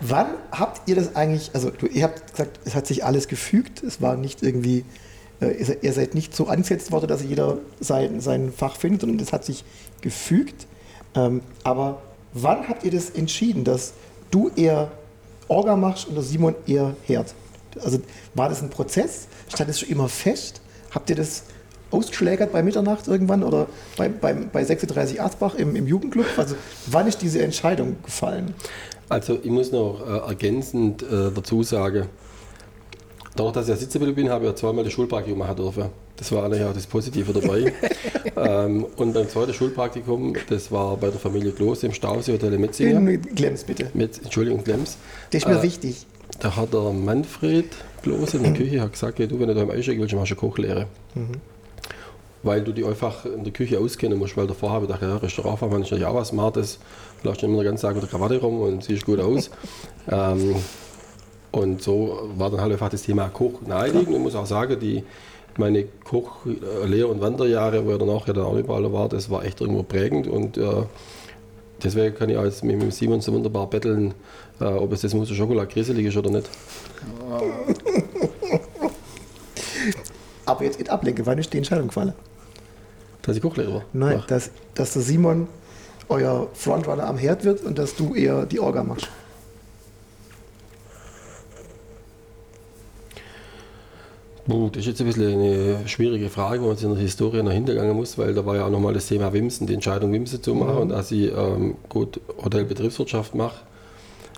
[0.00, 3.82] Wann habt ihr das eigentlich, also du, ihr habt gesagt, es hat sich alles gefügt,
[3.82, 4.84] es war nicht irgendwie,
[5.40, 9.32] äh, ihr, seid, nicht so angesetzt worden, dass jeder sein, sein Fach findet, sondern es
[9.32, 9.64] hat sich
[10.00, 10.66] gefügt.
[11.14, 13.92] Ähm, aber wann habt ihr das entschieden, dass
[14.30, 14.90] du eher
[15.48, 17.34] Orga machst und der Simon eher Herd?
[17.82, 18.00] Also
[18.34, 19.28] war das ein Prozess?
[19.48, 20.60] Stand es schon immer fest?
[20.90, 21.44] Habt ihr das
[21.90, 26.26] ausgeschlägert bei Mitternacht irgendwann oder bei, beim, bei 36 Arzbach im, im Jugendclub?
[26.36, 26.54] Also
[26.86, 28.54] wann ist diese Entscheidung gefallen?
[29.08, 32.06] Also ich muss noch äh, ergänzend äh, dazu sagen,
[33.40, 35.84] dadurch, dass ich ja Sitzgeblieben bin, habe ich ja zweimal das Schulpraktikum machen dürfen.
[36.16, 37.72] Das war eigentlich auch das Positive dabei.
[38.36, 42.60] ähm, und beim zweiten Schulpraktikum, das war bei der Familie Kloß im Stausee Hotel in
[42.60, 42.98] Metzinger.
[42.98, 43.90] In Glems bitte.
[43.94, 44.98] Mit, Entschuldigung, Glems.
[45.30, 46.06] Das ist mir Äh, wichtig.
[46.38, 47.66] Da hat der Manfred
[48.02, 50.36] Klose in der Küche hat gesagt, du, wenn du da im einsteigen willst, machst du
[50.36, 50.86] Kochlehre.
[52.42, 55.16] Weil du die einfach in der Küche auskennen musst, weil davor habe ich gedacht, ja,
[55.16, 56.78] Restaurantfachmann ist natürlich auch was Smartes.
[57.22, 59.50] Du lässt immer den ganzen Tag mit der Krawatte rum und siehst gut aus.
[60.10, 60.54] ähm,
[61.52, 64.10] und so war dann halt einfach das Thema Koch naheliegend.
[64.10, 65.04] Ich muss auch sagen, die,
[65.56, 69.30] meine Koch-, äh, Lehr- und Wanderjahre, wo ich danach ja dann auch überall war, das
[69.30, 70.28] war echt irgendwo prägend.
[70.28, 70.84] Und äh,
[71.82, 74.14] deswegen kann ich auch jetzt mit dem Simon so wunderbar betteln,
[74.60, 76.48] äh, ob es das Mousse au Chocolat grisselig ist oder nicht.
[80.46, 82.12] Aber jetzt geht ablenke, wann ist die Entscheidung gefallen?
[83.22, 83.84] Dass ich Kochlehrer war.
[83.92, 85.48] Nein, dass, dass der Simon
[86.08, 89.08] euer Frontrunner am Herd wird und dass du eher die Orga machst.
[94.46, 97.52] Das ist jetzt ein bisschen eine schwierige Frage, wo man sich in der Historie noch
[97.52, 100.54] hintergangen muss, weil da war ja auch nochmal das Thema Wimsen, die Entscheidung Wimsen zu
[100.54, 100.76] machen.
[100.76, 103.56] Und dass ich ähm, gut Hotelbetriebswirtschaft mache,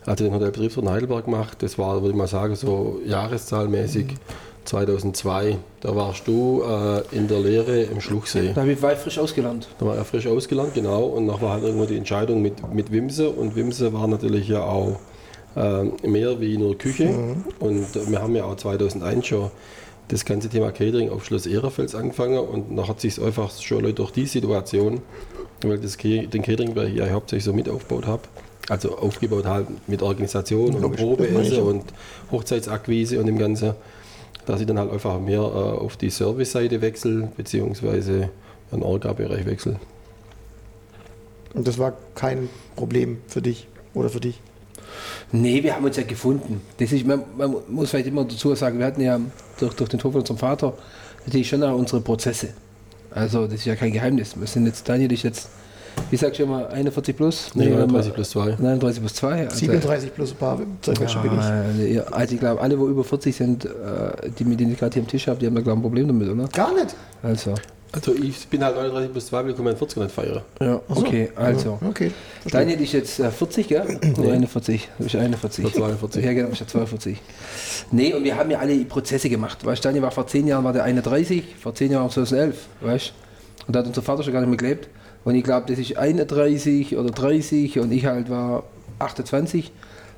[0.05, 4.17] also den Hotelbetriebswirt in Heidelberg mache, das war, würde ich mal sagen, so jahreszahlmäßig
[4.65, 5.59] 2002.
[5.81, 8.53] Da warst du äh, in der Lehre im Schluchsee.
[8.55, 9.69] Da habe ich weit frisch ausgelernt.
[9.79, 11.05] Da war er frisch ausgelernt, genau.
[11.05, 13.29] Und noch war halt irgendwo die Entscheidung mit, mit Wimse.
[13.31, 14.99] Und Wimse war natürlich ja auch
[15.57, 17.11] ähm, mehr wie nur Küche.
[17.59, 19.51] Und äh, wir haben ja auch 2001 schon
[20.09, 22.39] das ganze Thema Catering auf Schloss Ehrerfels angefangen.
[22.39, 25.03] Und dann hat sich einfach schon durch die Situation,
[25.63, 28.23] weil das, den Catering-Bereich ja hauptsächlich so mit aufgebaut habe,
[28.69, 31.63] also aufgebaut halt mit Organisation und Logisch, das meine ich Probeesse ja.
[31.63, 31.85] und
[32.31, 33.75] Hochzeitsakquise und dem Ganzen,
[34.47, 38.31] dass ich dann halt einfach mehr äh, auf die Service-Seite wechsle, beziehungsweise
[38.71, 39.79] einen Orga-Bereich wechsle.
[41.55, 44.41] Und das war kein Problem für dich oder für dich.
[45.33, 46.61] Nee, wir haben uns ja gefunden.
[46.79, 49.19] Das ist, man, man muss vielleicht immer dazu sagen, wir hatten ja
[49.59, 50.75] durch, durch den Tod von unserem Vater
[51.25, 52.49] natürlich schon auch unsere Prozesse.
[53.11, 54.35] Also das ist ja kein Geheimnis.
[54.39, 55.49] Wir sind jetzt, Daniel ist jetzt,
[56.11, 57.51] wie sagst du immer, 41 plus?
[57.55, 58.57] Nee, wenn man- 39 plus 2.
[58.59, 59.33] 39 plus 2.
[59.45, 62.13] Also, 37 plus ein paar Zirkelchen bin ich.
[62.13, 63.69] also ich glaube, alle, wo über 40 sind, äh,
[64.39, 65.83] die mit denen ich gerade hier am Tisch habe, die haben da glaube ich ein
[65.83, 66.49] Problem damit, oder?
[66.49, 66.95] Gar nicht.
[67.23, 67.55] Also,
[67.95, 70.41] Also ich bin halt 39 plus 2, weil ich meinen 40 nicht feiern.
[70.61, 71.79] ja, okay, also.
[71.81, 72.11] Ja, okay.
[72.51, 74.01] Daniel ist jetzt äh, 40, gell?
[74.19, 74.89] Oder 41?
[74.97, 75.65] Du bist 41.
[75.65, 76.25] Ich bin 42.
[76.25, 77.19] Ja, genau, ich bin 42.
[77.91, 79.65] Nee, und wir haben ja alle Prozesse gemacht.
[79.65, 82.57] Weißt du, Daniel war vor 10 Jahren war der 31, vor 10 Jahren war 2011,
[82.81, 83.67] weißt du?
[83.67, 84.89] Und da hat unser Vater schon gar nicht mehr gelebt.
[85.25, 88.65] Und ich glaube, das ist 31 oder 30 und ich halt war
[88.99, 89.71] 28.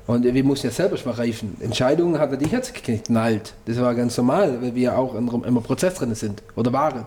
[0.07, 1.57] Und wir mussten ja selber schon mal reifen.
[1.59, 3.53] Entscheidungen hat er die jetzt geknallt.
[3.65, 7.05] Das war ganz normal, weil wir ja auch in einem Prozess drin sind oder waren.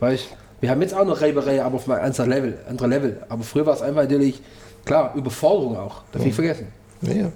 [0.00, 0.28] Weißt
[0.64, 3.22] wir haben jetzt auch noch Reiberei, aber auf einem anderen Level, anderer Level.
[3.28, 4.40] Aber früher war es einfach natürlich,
[4.86, 6.04] klar, Überforderung auch.
[6.10, 6.68] Darf ich nicht vergessen.
[7.02, 7.32] Ja, ja.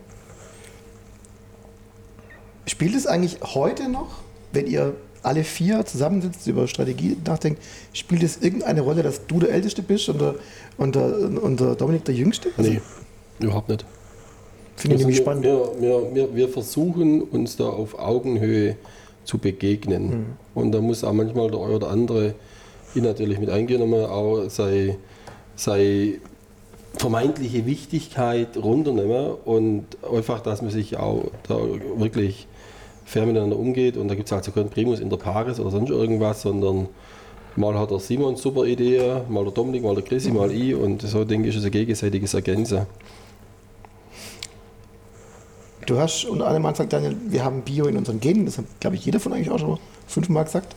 [2.64, 8.38] Spielt es eigentlich heute noch, wenn ihr alle vier zusammensitzt, über Strategie nachdenkt, spielt es
[8.38, 10.34] irgendeine Rolle, dass du der Älteste bist und der,
[10.78, 11.04] und der,
[11.42, 12.48] und der Dominik der Jüngste?
[12.56, 12.80] Also, Nee,
[13.40, 13.84] überhaupt nicht.
[14.78, 15.44] Finde ich nämlich wir, spannend.
[15.44, 18.76] Wir, wir, wir, wir versuchen uns da auf Augenhöhe
[19.24, 20.08] zu begegnen.
[20.08, 20.26] Mhm.
[20.54, 22.34] Und da muss auch manchmal der eine oder andere
[22.94, 24.96] ihn natürlich mit eingenommen, auch sei,
[25.56, 26.20] sei
[26.94, 31.58] vermeintliche Wichtigkeit runternehmen und einfach, dass man sich auch da
[31.96, 32.46] wirklich
[33.04, 33.96] fair miteinander umgeht.
[33.96, 36.88] Und da gibt es also keinen Primus in der Pares oder sonst irgendwas, sondern
[37.56, 40.76] mal hat der Simon super Idee, mal der Dominik, mal der Chrissy, mal ich.
[40.76, 42.86] Und so denke ich, ist es ein gegenseitiges Ergänzen.
[45.88, 48.44] Du hast unter mal gesagt, Daniel, wir haben Bio in unseren Genen.
[48.44, 50.76] Das hat, glaube ich, jeder von euch auch schon mal fünfmal gesagt.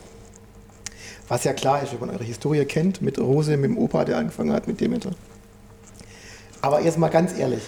[1.28, 4.16] Was ja klar ist, wenn man eure Historie kennt, mit Rose, mit dem Opa, der
[4.16, 5.10] angefangen hat, mit Demeter.
[6.62, 7.60] Aber jetzt mal ganz ehrlich,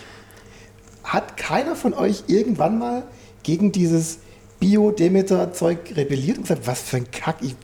[1.02, 3.02] hat keiner von euch irgendwann mal
[3.42, 4.20] gegen dieses
[4.59, 7.57] Bio-Demeter-Zeug rebelliert und gesagt, was für ein Kack, ich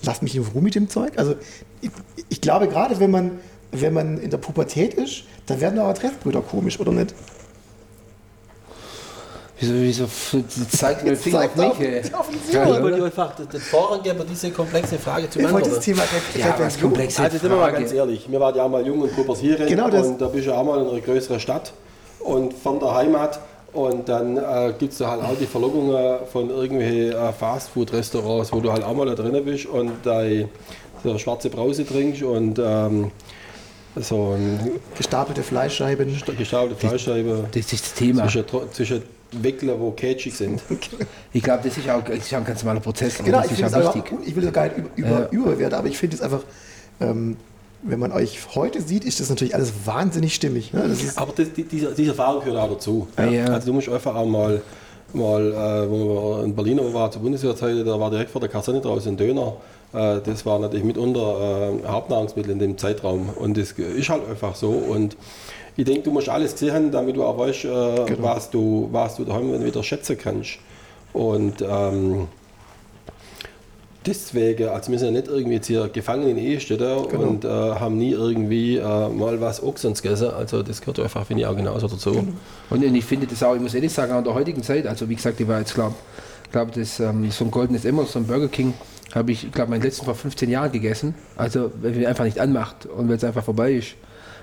[0.00, 1.18] lass mich in Ruhe mit dem Zeug?
[1.18, 1.34] Also
[1.82, 1.90] ich,
[2.30, 3.32] ich glaube, gerade wenn man,
[3.70, 7.14] wenn man in der Pubertät ist, dann werden eure Treffbrüder komisch, oder nicht?
[9.58, 10.06] Wieso, wieso
[10.70, 11.88] zeigt mir den Finger auf Zeigt mich?
[11.88, 12.02] ey?
[12.82, 13.04] oder?
[13.06, 15.80] einfach den Vorrang geben, diese komplexe Frage zu Ich wollte das.
[15.84, 16.02] Thema
[16.38, 19.00] Ja, was komplexe Also sind wir mal ganz ehrlich, wir waren ja auch mal jung
[19.00, 20.06] und pubertieren Genau das.
[20.08, 21.72] und da bist du auch mal in einer größeren Stadt
[22.20, 23.40] und von der Heimat
[23.72, 28.60] und dann äh, gibt es da halt auch die Verlockungen von irgendwelchen äh, Fastfood-Restaurants, wo
[28.60, 30.48] du halt auch mal da drin bist und deine
[31.02, 33.10] so schwarze Brause trinkst und ähm,
[33.96, 36.14] so ein Gestapelte Fleischscheiben.
[36.36, 38.22] gestaubelte Fleischscheibe Das ist das Thema.
[38.28, 40.62] zwischen, zwischen Weckler, wo kätschig sind.
[41.32, 43.18] Ich glaube, das ist auch, das ist auch ein ganz normaler Prozess.
[43.18, 44.18] Genau, das ich, ist auch einfach, wichtig.
[44.24, 45.28] ich will das gar nicht über, über, Ja.
[45.30, 46.40] überbewerten, aber ich finde es einfach,
[47.00, 47.36] ähm,
[47.82, 50.72] wenn man euch heute sieht, ist das natürlich alles wahnsinnig stimmig.
[50.72, 50.84] Ne?
[50.88, 53.06] Das ist, Aber das, die, diese, diese Erfahrung gehört auch dazu.
[53.18, 53.44] Ja, ja.
[53.46, 54.62] Also du musst einfach auch mal,
[55.12, 58.80] mal äh, wo wir in Berlin waren zur Bundeswehrzeit, da war direkt vor der Kaserne
[58.80, 59.54] draußen ein Döner.
[59.92, 63.28] Äh, das war natürlich mitunter äh, Hauptnahrungsmittel in dem Zeitraum.
[63.28, 64.70] Und das ist halt einfach so.
[64.70, 65.16] Und
[65.76, 69.16] ich denke, du musst alles gesehen haben, damit du auch weißt, äh, was, du, was
[69.16, 70.58] du daheim wieder schätzen kannst.
[71.12, 72.28] Und ähm,
[74.04, 77.24] deswegen, also wir sind ja nicht irgendwie jetzt hier gefangen in Ehestädter Genau.
[77.24, 80.30] und äh, haben nie irgendwie äh, mal was Ochsens gegessen.
[80.30, 82.10] Also das gehört einfach, finde ich, auch genauso dazu.
[82.70, 84.86] Und, und ich finde das auch, ich muss ehrlich sagen, auch in der heutigen Zeit,
[84.86, 85.94] also wie gesagt, ich war jetzt, glaube
[86.52, 88.72] glaub, das ähm, so ein goldenes Emmer, so ein Burger King,
[89.14, 91.14] habe ich, glaube meinen letzten vor 15 Jahren gegessen.
[91.36, 93.88] Also, weil es einfach nicht anmacht und weil es einfach vorbei ist.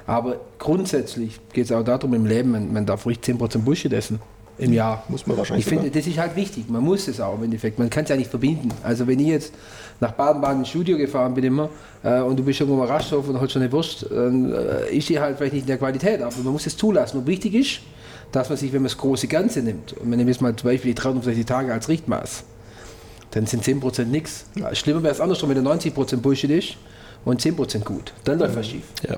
[0.05, 4.19] Aber grundsätzlich geht es auch darum im Leben, man, man darf ruhig 10% Bullshit essen.
[4.57, 5.03] im Jahr.
[5.07, 6.69] Muss man wahrscheinlich Ich finde, das ist halt wichtig.
[6.69, 7.79] Man muss es auch im Endeffekt.
[7.79, 8.69] Man kann es ja nicht verbinden.
[8.83, 9.53] Also wenn ich jetzt
[9.99, 11.69] nach Baden-Baden ins Studio gefahren bin immer
[12.03, 15.09] äh, und du bist irgendwo mal Rasthof und holst schon eine Wurst, dann äh, ist
[15.09, 17.19] die halt vielleicht nicht in der Qualität, aber man muss es zulassen.
[17.19, 17.79] Und wichtig ist,
[18.31, 20.69] dass man sich, wenn man das große Ganze nimmt, und wenn ich jetzt mal zum
[20.69, 22.43] Beispiel die 360 Tage als Richtmaß,
[23.31, 24.45] dann sind 10% nichts.
[24.73, 26.77] Schlimmer wäre es andersrum, wenn der 90% Bullshit ist
[27.25, 28.13] und 10% gut.
[28.23, 28.83] Dann läuft was schief.
[29.07, 29.17] Ja.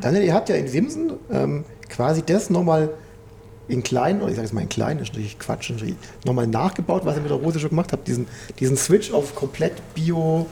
[0.00, 2.90] Daniel, ihr habt ja in Wimsen ähm, quasi das nochmal
[3.66, 5.72] in klein, oder ich sage es mal in klein, ist natürlich Quatsch,
[6.24, 8.08] nochmal nachgebaut, was ihr mit der Rose schon gemacht habt.
[8.08, 8.26] Diesen,
[8.60, 10.46] diesen Switch auf komplett Bio,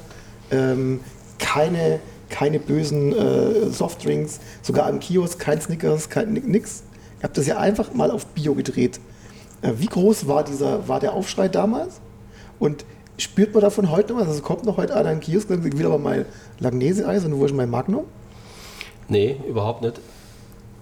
[0.51, 1.01] ähm,
[1.39, 6.83] keine, keine bösen äh, Softdrinks, sogar am Kiosk kein Snickers, kein ni- nix.
[7.21, 9.01] Ihr habt das ja einfach mal auf Bio gedreht.
[9.63, 12.01] Äh, wie groß war, dieser, war der Aufschrei damals?
[12.59, 12.85] Und
[13.17, 14.29] spürt man davon heute noch was?
[14.29, 16.27] Also kommt noch heute einer im Kiosk und sagt, ich will aber mein
[16.59, 18.05] Langnese-Eis und wo ist mein Magnum?
[19.09, 20.01] Nee, überhaupt nicht.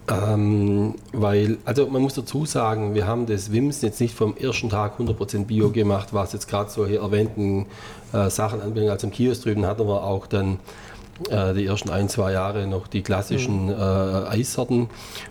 [0.07, 4.69] Ähm, weil, also man muss dazu sagen, wir haben das WIMS jetzt nicht vom ersten
[4.69, 7.67] Tag 100% Bio gemacht, was jetzt gerade solche erwähnten
[8.13, 8.93] äh, Sachen anbelangt.
[8.93, 10.59] Also im Kiosk drüben hatten wir auch dann
[11.31, 14.91] äh, die ersten ein, zwei Jahre noch die klassischen äh, Eissorten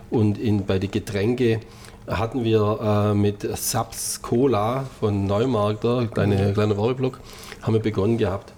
[0.09, 1.59] und in, bei den Getränke
[2.07, 7.19] hatten wir äh, mit Saps Cola von Neumarkter, kleine, kleiner Werbeblock,
[7.61, 8.52] haben wir begonnen gehabt.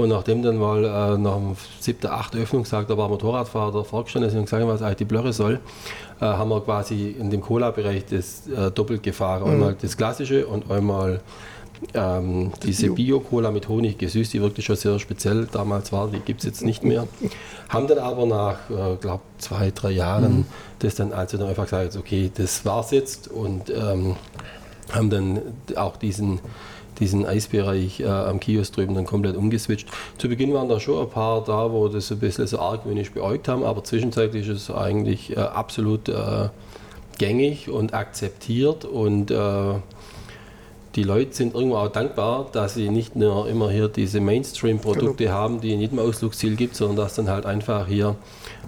[0.00, 4.30] Und nachdem dann mal äh, nach dem siebten, achten Öffnungstag, da war Motorradfahrer der vorgestanden
[4.30, 5.60] ist und gesagt, was eigentlich die Blöre soll,
[6.20, 9.48] äh, haben wir quasi in dem Cola-Bereich das äh, doppelt gefahren.
[9.48, 11.20] Einmal das klassische und einmal
[11.94, 16.40] ähm, diese Bio-Cola mit Honig gesüßt, die wirklich schon sehr speziell damals war, die gibt
[16.40, 17.06] es jetzt nicht mehr.
[17.68, 20.46] Haben dann aber nach, äh, glaube zwei, drei Jahren
[20.78, 24.16] das dann also dann einfach gesagt, okay, das war's jetzt und ähm,
[24.92, 25.40] haben dann
[25.76, 26.40] auch diesen,
[27.00, 29.88] diesen Eisbereich äh, am Kiosk drüben dann komplett umgeswitcht.
[30.18, 33.48] Zu Beginn waren da schon ein paar da, wo das ein bisschen so argwöhnisch beäugt
[33.48, 36.48] haben, aber zwischenzeitlich ist es eigentlich äh, absolut äh,
[37.18, 39.74] gängig und akzeptiert und äh,
[40.96, 45.60] die Leute sind irgendwo auch dankbar, dass sie nicht nur immer hier diese Mainstream-Produkte haben,
[45.60, 48.16] die in jedem Ausflugsziel gibt, sondern dass dann halt einfach hier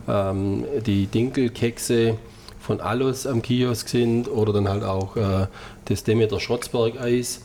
[0.06, 2.16] ähm, die Dinkelkekse
[2.60, 5.46] von Allos am Kiosk sind oder dann halt auch äh,
[5.86, 7.40] das Demeter Schrotzberg-Eis.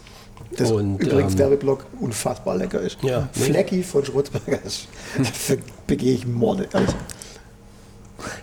[0.55, 2.97] Das Und, übrigens ähm, Werbeblock unfassbar lecker ist.
[3.03, 3.29] Ja.
[3.33, 4.87] Flecki von Schrotzberger ist,
[5.87, 6.67] begehe ich Morde.
[6.73, 6.95] ehrlich.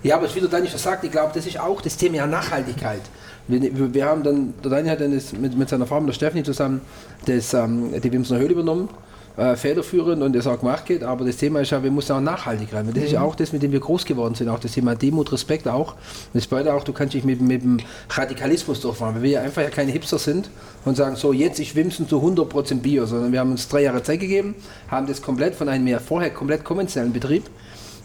[0.03, 3.01] Ja, aber es wieder Daniel schon sagt, ich glaube, das ist auch das Thema Nachhaltigkeit.
[3.49, 6.15] Wir, wir, haben dann, der Daniel hat dann das mit, mit seiner Frau, mit der
[6.15, 6.81] Stephanie zusammen,
[7.27, 8.89] das, ähm, die Wimsener Höhle übernommen,
[9.37, 12.21] äh, federführend und das auch gemacht geht, aber das Thema ist ja, wir müssen auch
[12.21, 12.89] nachhaltig rein.
[12.95, 15.33] Das ist ja auch das, mit dem wir groß geworden sind, auch das Thema Demut,
[15.33, 15.93] Respekt auch.
[15.93, 17.79] Und das bedeutet auch, du kannst dich mit, mit dem
[18.11, 20.51] Radikalismus durchfahren, weil wir ja einfach ja keine Hipster sind
[20.85, 24.03] und sagen, so jetzt ist Wimsen zu 100% Bio, sondern wir haben uns drei Jahre
[24.03, 24.55] Zeit gegeben,
[24.89, 27.45] haben das komplett von einem ja vorher komplett konventionellen Betrieb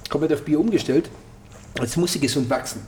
[0.09, 1.09] komplett auf Bio umgestellt
[1.79, 2.81] Jetzt muss sie gesund wachsen.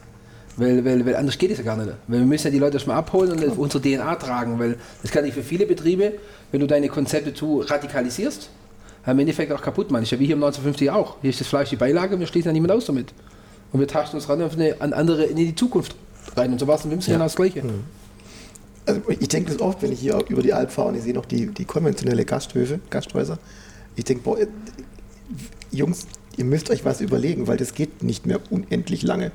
[0.58, 1.90] Weil, weil, weil anders geht es ja gar nicht.
[2.08, 4.60] Weil wir müssen ja die Leute erstmal abholen und unsere DNA tragen.
[4.60, 6.14] Weil das kann ich für viele Betriebe,
[6.52, 8.50] wenn du deine Konzepte zu radikalisierst,
[9.06, 11.16] im Endeffekt auch kaputt ja wie hier im 1950 auch.
[11.22, 13.14] Hier ist das Fleisch die Beilage wir schließen ja niemand aus damit.
[13.72, 15.96] Und wir tasten uns ran auf eine an andere in die Zukunft
[16.36, 16.52] rein.
[16.52, 17.16] Und so war es in Wimsen ja.
[17.16, 17.64] genau das Gleiche.
[18.86, 21.14] Also ich denke das oft, wenn ich hier über die Alp fahre und ich sehe
[21.14, 23.38] noch die, die konventionelle Gasthöfe, Gasthäuser.
[23.96, 24.38] Ich denke, boah,
[25.72, 26.06] Jungs,
[26.38, 29.32] ihr müsst euch was überlegen, weil das geht nicht mehr unendlich lange.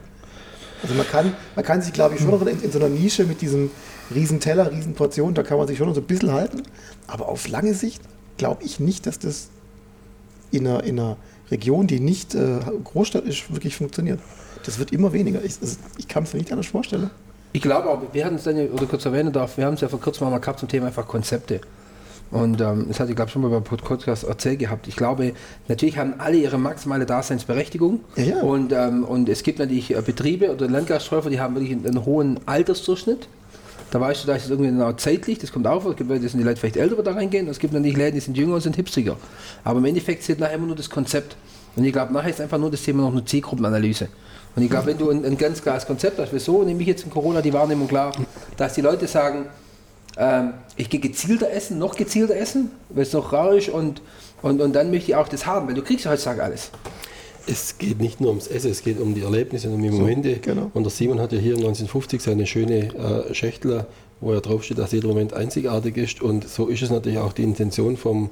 [0.83, 3.25] Also man kann, man kann sich, glaube ich, schon noch in, in so einer Nische
[3.25, 3.71] mit diesem
[4.15, 6.63] riesen Teller, riesen Portionen, da kann man sich schon noch so ein bisschen halten.
[7.07, 8.03] Aber auf lange Sicht
[8.37, 9.49] glaube ich nicht, dass das
[10.51, 11.17] in einer, in einer
[11.51, 14.21] Region, die nicht äh, Großstadt ist, wirklich funktioniert.
[14.65, 15.45] Das wird immer weniger.
[15.45, 17.11] Ich, das, ich kann es mir nicht anders vorstellen.
[17.53, 19.89] Ich glaube auch, wir hatten es dann, oder kurz erwähnen darf, wir haben es ja
[19.89, 21.61] vor kurzem mal gehabt zum Thema einfach Konzepte.
[22.31, 24.89] Und ähm, das hatte ich glaube schon mal beim Podcast erzählt gehabt.
[24.89, 25.33] Ich glaube,
[25.69, 28.01] natürlich haben alle ihre maximale Daseinsberechtigung.
[28.17, 28.41] Ja, ja.
[28.43, 32.05] Und, ähm, und es gibt natürlich äh, Betriebe oder Landgasträufer, die haben wirklich einen, einen
[32.05, 33.29] hohen Altersdurchschnitt.
[33.91, 35.91] Da weißt du, da ist es irgendwie genau zeitlich, das kommt vor.
[35.91, 37.49] Es gibt Leute, die sind die Leute vielleicht älter, die da reingehen.
[37.49, 39.17] Es gibt natürlich Läden, die sind jünger und sind hipstiger.
[39.65, 41.37] Aber im Endeffekt zählt nachher immer nur das Konzept.
[41.77, 44.09] Und ich glaube, nachher ist einfach nur das Thema noch eine Zielgruppenanalyse.
[44.57, 47.05] Und ich glaube, wenn du ein, ein ganz klares Konzept hast, wieso nehme ich jetzt
[47.05, 48.13] in Corona die Wahrnehmung klar,
[48.57, 49.47] dass die Leute sagen,
[50.17, 54.01] ähm, ich gehe gezielter essen, noch gezielter essen, weil es noch rau ist und,
[54.41, 56.71] und, und dann möchte ich auch das haben, weil du kriegst ja heutzutage alles.
[57.49, 60.37] Es geht nicht nur ums Essen, es geht um die Erlebnisse und um die Momente.
[60.39, 60.71] genau.
[60.75, 62.95] Und der Simon hat ja hier 1950 seine schöne
[63.29, 63.87] äh, Schächtel,
[64.21, 66.23] wo ja draufsteht, dass jeder Moment einzigartig ist.
[66.23, 68.31] Und so ist es natürlich auch die Intention vom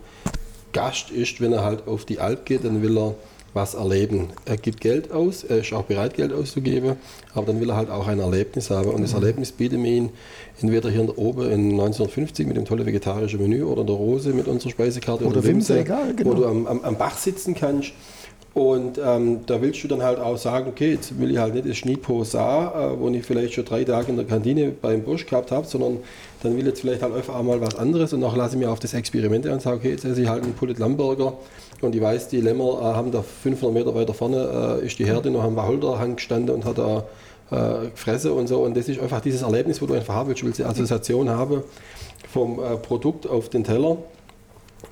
[0.72, 3.14] Gast ist, wenn er halt auf die Alp geht, dann will er
[3.54, 4.30] was erleben.
[4.44, 6.96] Er gibt Geld aus, er ist auch bereit, Geld auszugeben,
[7.34, 8.90] aber dann will er halt auch ein Erlebnis haben.
[8.90, 10.10] Und das Erlebnis bietet mir ihn
[10.60, 14.48] entweder hier oben in 1950 mit dem tollen vegetarischen Menü oder in der Rose mit
[14.48, 16.30] unserer Speisekarte Oder Wimse, egal, genau.
[16.30, 17.92] wo du am, am, am Bach sitzen kannst
[18.54, 21.68] Und ähm, da willst du dann halt auch sagen, okay, jetzt will ich halt nicht
[21.68, 25.50] das Schnipo-Sa, äh, wo ich vielleicht schon drei Tage in der Kantine beim Busch gehabt
[25.50, 25.98] habe, sondern
[26.40, 28.70] dann will ich jetzt vielleicht halt einfach mal was anderes und auch lasse ich mir
[28.70, 31.32] auf das Experiment ein und sage, okay, jetzt esse ich halt einen Pullet Lamberger
[31.80, 35.06] und ich weiß, die Lämmer äh, haben da 500 Meter weiter vorne, äh, ist die
[35.06, 37.04] Herde noch am Wacholderhang gestanden und hat da
[37.50, 38.60] äh, gefressen und so.
[38.60, 40.42] Und das ist einfach dieses Erlebnis, wo du einfach haben willst.
[40.42, 41.64] Du willst die Assoziation haben
[42.32, 43.96] vom äh, Produkt auf den Teller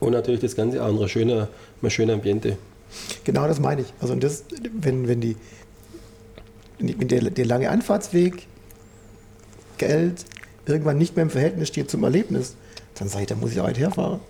[0.01, 1.47] und natürlich das Ganze auch in einer schönen,
[1.81, 2.57] einem schönen Ambiente.
[3.25, 3.93] Genau das meine ich.
[4.01, 5.37] Also das, wenn, wenn, die,
[6.79, 8.47] wenn der, der lange Anfahrtsweg,
[9.79, 10.25] Geld,
[10.67, 12.55] irgendwann nicht mehr im Verhältnis steht zum Erlebnis,
[12.95, 14.21] dann sage ich, da muss ich auch weit herfahren.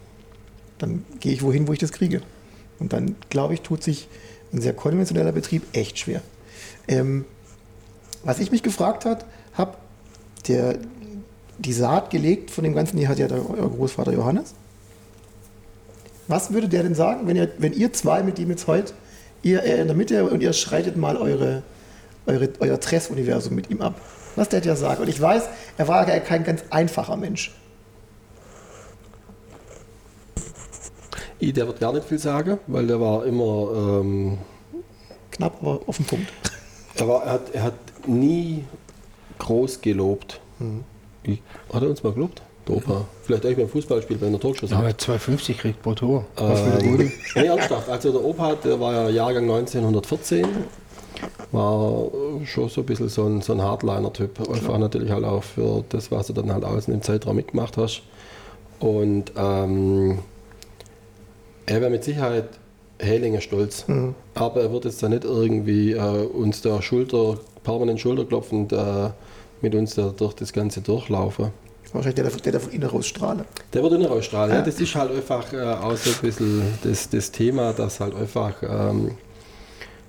[0.79, 2.22] Dann gehe ich wohin, wo ich das kriege.
[2.79, 4.09] Und dann, glaube ich, tut sich
[4.53, 6.22] ein sehr konventioneller Betrieb echt schwer.
[6.88, 7.25] Ähm,
[8.25, 9.77] was ich mich gefragt hat, habe
[10.48, 10.79] der
[11.59, 14.55] die Saat gelegt von dem Ganzen, die hat ja der, euer Großvater Johannes.
[16.33, 18.95] Was würde der denn sagen, wenn ihr, wenn ihr zwei mit ihm jetzt heute,
[19.42, 21.62] ihr er in der Mitte und ihr schreitet mal eure,
[22.25, 24.01] eure, euer Tress-Universum mit ihm ab?
[24.35, 25.03] Was der ja sagen?
[25.03, 27.55] Und ich weiß, er war ja kein ganz einfacher Mensch.
[31.38, 34.38] Der wird gar nicht viel sagen, weil der war immer, ähm,
[35.33, 36.33] Knapp, aber auf den Punkt.
[36.95, 37.75] er, war, er, hat, er hat
[38.07, 38.64] nie
[39.38, 40.40] groß gelobt.
[41.25, 42.40] Ich, hat er uns mal gelobt?
[42.68, 43.05] Der Opa.
[43.25, 44.38] Vielleicht euch beim Fußballspiel bei einer.
[44.42, 46.25] Ja, aber 2,50 kriegt pro Tor.
[46.38, 47.88] Ähm, nee, ernsthaft.
[47.88, 50.46] Also der Opa, der war ja Jahrgang 1914,
[51.51, 52.07] war
[52.44, 54.48] schon so ein bisschen so ein, so ein Hardliner-Typ.
[54.48, 58.03] Einfach natürlich halt auch für das, was du dann halt außen im Zeitraum mitgemacht hast.
[58.79, 60.18] Und ähm,
[61.66, 62.48] er wäre mit Sicherheit
[63.01, 63.85] Hählinge stolz.
[64.35, 69.11] Aber er wird jetzt da nicht irgendwie äh, uns der Schulter, permanent schulterklopfend äh,
[69.61, 71.51] mit uns da durch das Ganze durchlaufen.
[71.92, 73.44] Wahrscheinlich der, der, der von innen raus strahlen.
[73.72, 74.55] Der wird immer ausstrahlen.
[74.55, 74.62] Ja.
[74.62, 78.55] das ist halt einfach äh, auch so ein bisschen das, das Thema, dass halt einfach,
[78.62, 79.12] ähm,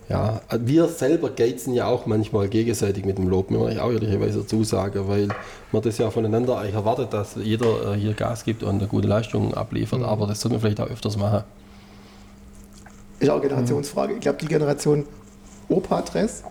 [0.07, 4.39] ja, wir selber geizen ja auch manchmal gegenseitig mit dem Lob, muss ich auch ehrlicherweise
[4.39, 5.27] dazu sagen, weil
[5.73, 9.07] man das ja voneinander eigentlich erwartet, dass jeder äh, hier Gas gibt und eine gute
[9.09, 11.43] Leistung abliefert, aber das sollte man vielleicht auch öfters machen.
[13.19, 14.13] Ist auch eine Generationsfrage.
[14.13, 15.05] Ich glaube, die Generation
[15.67, 16.43] Opa-Dress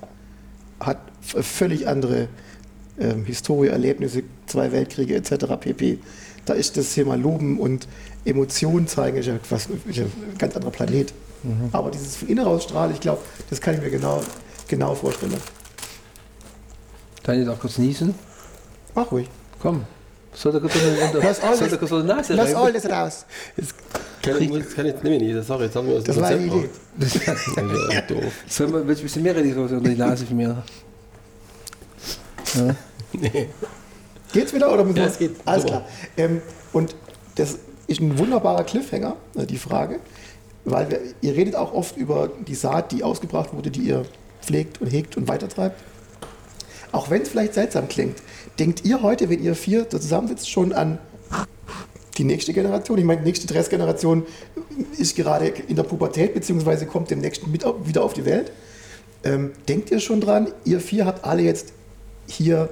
[0.81, 2.29] hat völlig andere
[2.99, 5.47] ähm, Historie, Erlebnisse, zwei Weltkriege etc.
[5.61, 5.99] pp.
[6.45, 7.88] Da ist das Thema Loben und
[8.25, 11.12] Emotionen zeigen ist ja, was, ist ja ein ganz anderer Planet.
[11.73, 12.47] Aber dieses von innen
[12.93, 14.23] ich glaube, das kann ich mir genau,
[14.69, 15.35] genau vorstellen.
[17.25, 18.15] Daniel darf kurz niesen.
[18.95, 19.29] Mach ruhig.
[19.61, 19.85] Komm.
[20.35, 21.01] Soll der kurz in die
[22.09, 22.57] Nase Lass reiben?
[22.62, 23.27] alles raus.
[23.57, 23.75] Das
[24.23, 26.47] kann ich, muss- kann ich nicht mehr, sorry, jetzt haben wir uns Das war eine
[26.47, 26.69] Idee.
[27.93, 28.33] Ja, doof.
[28.49, 30.62] Soll man, willst du ein bisschen mehr reden unter die Nase von mir?
[32.55, 32.75] Ja.
[33.12, 33.49] Nee.
[34.33, 35.37] Geht's wieder oder müssen Ja, wir- es geht.
[35.45, 35.79] Alles Super.
[35.79, 35.88] klar.
[36.16, 36.42] Ähm,
[36.73, 36.95] und
[37.35, 40.01] das ist ein wunderbarer Cliffhanger, äh, die Frage,
[40.64, 44.05] weil wir, ihr redet auch oft über die Saat, die ausgebracht wurde, die ihr
[44.42, 45.81] pflegt und hegt und weitertreibt.
[46.92, 48.18] Auch wenn es vielleicht seltsam klingt,
[48.59, 50.99] denkt ihr heute, wenn ihr vier zusammensitzt, schon an
[52.18, 52.99] die nächste Generation?
[52.99, 54.25] Ich meine, die nächste Dressgeneration
[54.99, 58.53] ist gerade in der Pubertät, beziehungsweise kommt demnächst mit wieder auf die Welt.
[59.25, 61.73] Ähm, denkt ihr schon dran, ihr vier habt alle jetzt
[62.27, 62.68] hier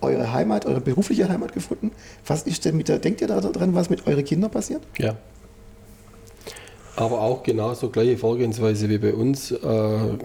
[0.00, 1.90] eure Heimat, eure berufliche Heimat gefunden.
[2.26, 4.82] Was ist denn mit der, denkt ihr daran, was mit euren Kindern passiert?
[4.98, 5.16] Ja.
[6.96, 9.52] Aber auch genauso gleiche Vorgehensweise wie bei uns.
[9.52, 10.18] Äh,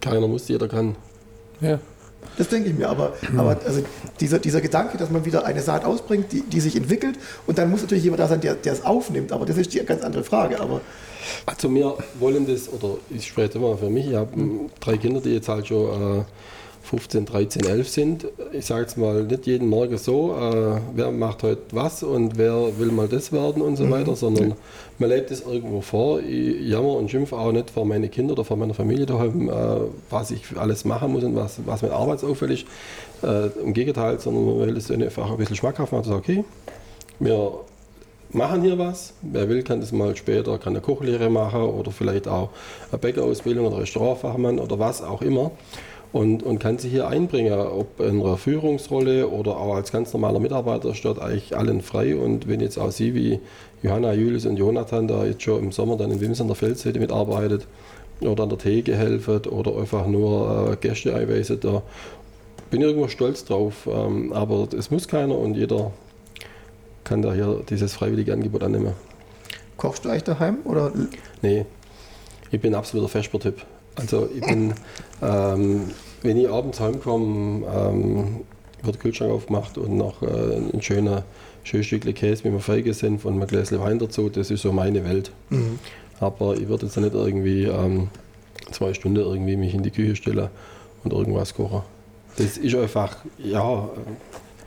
[0.00, 0.96] keiner muss, jeder kann.
[1.60, 1.78] ja.
[2.36, 3.82] Das denke ich mir, aber, aber also
[4.20, 7.70] dieser, dieser Gedanke, dass man wieder eine Saat ausbringt, die, die sich entwickelt und dann
[7.70, 10.24] muss natürlich jemand da sein, der, der es aufnimmt, aber das ist die ganz andere
[10.24, 10.60] Frage.
[10.60, 10.80] Aber
[11.46, 14.32] Also wir wollen das, oder ich spreche jetzt immer für mich, ich habe
[14.80, 16.24] drei Kinder, die jetzt halt schon äh,
[16.86, 18.26] 15, 13, 11 sind.
[18.52, 22.78] Ich sage jetzt mal nicht jeden Morgen so, äh, wer macht heute was und wer
[22.78, 24.54] will mal das werden und so weiter, sondern
[24.98, 26.20] man lebt es irgendwo vor.
[26.20, 29.52] Ich jammer und schimpfe auch nicht vor meine Kinder oder vor meiner Familie daheim, äh,
[30.10, 32.66] was ich alles machen muss und was, was mir arbeitsaufwendig
[33.22, 33.28] ist.
[33.28, 36.04] Äh, Im Gegenteil, sondern man will es einfach ein bisschen schmackhaft machen.
[36.04, 36.44] Also, okay,
[37.18, 37.60] wir
[38.30, 39.14] machen hier was.
[39.22, 42.50] Wer will, kann das mal später, kann eine Kochlehre machen oder vielleicht auch
[42.90, 45.50] eine Bäckerausbildung oder Restaurantfachmann oder was auch immer.
[46.16, 50.38] Und, und kann sich hier einbringen, ob in einer Führungsrolle oder auch als ganz normaler
[50.38, 52.16] Mitarbeiter, steht eigentlich allen frei.
[52.16, 53.38] Und wenn jetzt auch Sie wie
[53.82, 56.98] Johanna, Julius und Jonathan da jetzt schon im Sommer dann in Wims an der Feldseite
[57.00, 57.66] mitarbeitet
[58.22, 61.82] oder an der Theke helfen oder einfach nur äh, Gäste einweisen, da
[62.70, 63.86] bin ich irgendwo stolz drauf.
[63.86, 65.92] Ähm, aber es muss keiner und jeder
[67.04, 68.94] kann da hier dieses freiwillige Angebot annehmen.
[69.76, 70.92] kochst du eigentlich daheim oder
[71.42, 71.66] Nee,
[72.50, 73.60] ich bin absoluter Vesper-Typ.
[73.96, 74.72] Also ich bin,
[75.22, 75.90] ähm,
[76.26, 78.40] wenn ich abends heimkomme, ähm,
[78.82, 80.26] wird der Kühlschrank aufgemacht und noch äh,
[80.72, 81.24] ein schöner
[81.64, 84.28] schönes Stückchen Käse mit einem Feigesenf und einem Gläschen Wein dazu.
[84.28, 85.32] Das ist so meine Welt.
[86.20, 88.08] Aber ich würde jetzt nicht irgendwie ähm,
[88.70, 90.48] zwei Stunden irgendwie mich in die Küche stellen
[91.02, 91.82] und irgendwas kochen.
[92.36, 93.88] Das ist einfach, ja,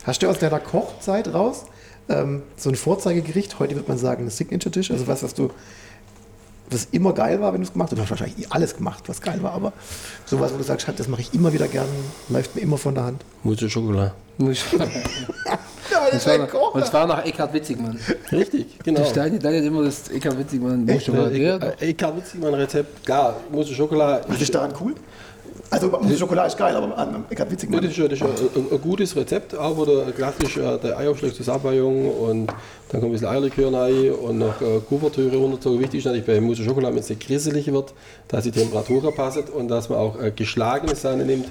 [0.04, 1.66] Hast du aus deiner Kochzeit raus
[2.08, 5.50] ähm, so ein Vorzeigegericht, heute wird man sagen, ein Signature-Dish, also was, was du,
[6.70, 7.98] was immer geil war, wenn du es gemacht hast.
[7.98, 9.72] Du hast wahrscheinlich alles gemacht, was geil war, aber
[10.26, 11.88] sowas, wo du sagst, das mache ich immer wieder gern,
[12.28, 13.24] läuft mir immer von der Hand.
[13.42, 14.12] Mousse Schokolade.
[14.38, 14.56] Und
[16.20, 17.98] zwar, und zwar nach Eckhard Witzigmann.
[18.32, 19.00] Richtig, genau.
[19.00, 20.88] Der Stein, der hat immer das Eckhard Witzigmann.
[20.88, 21.08] Echt?
[21.08, 23.04] Ja, ja, Ich kann witzig mein Rezept.
[23.04, 24.24] Klar, Mousse Schokolade.
[24.28, 24.94] Was ist daran cool?
[25.70, 27.70] Also Schokolade ist geil, aber an Eckart Witzig.
[27.70, 31.32] Das ist, das ist ein, ein gutes Rezept, auch wo der klassisch äh, der Eiaufschlag
[31.32, 32.46] zusammenbeiung und
[32.88, 35.78] dann kommt ein bisschen Eierlikör rein und noch äh, Kuvertüre runterzogen.
[35.78, 37.94] Wichtig ist natürlich bei Mousse Schokolade, wenn es nicht grisselig wird,
[38.26, 41.46] dass die Temperatur passt und dass man auch äh, geschlagene Sahne nimmt.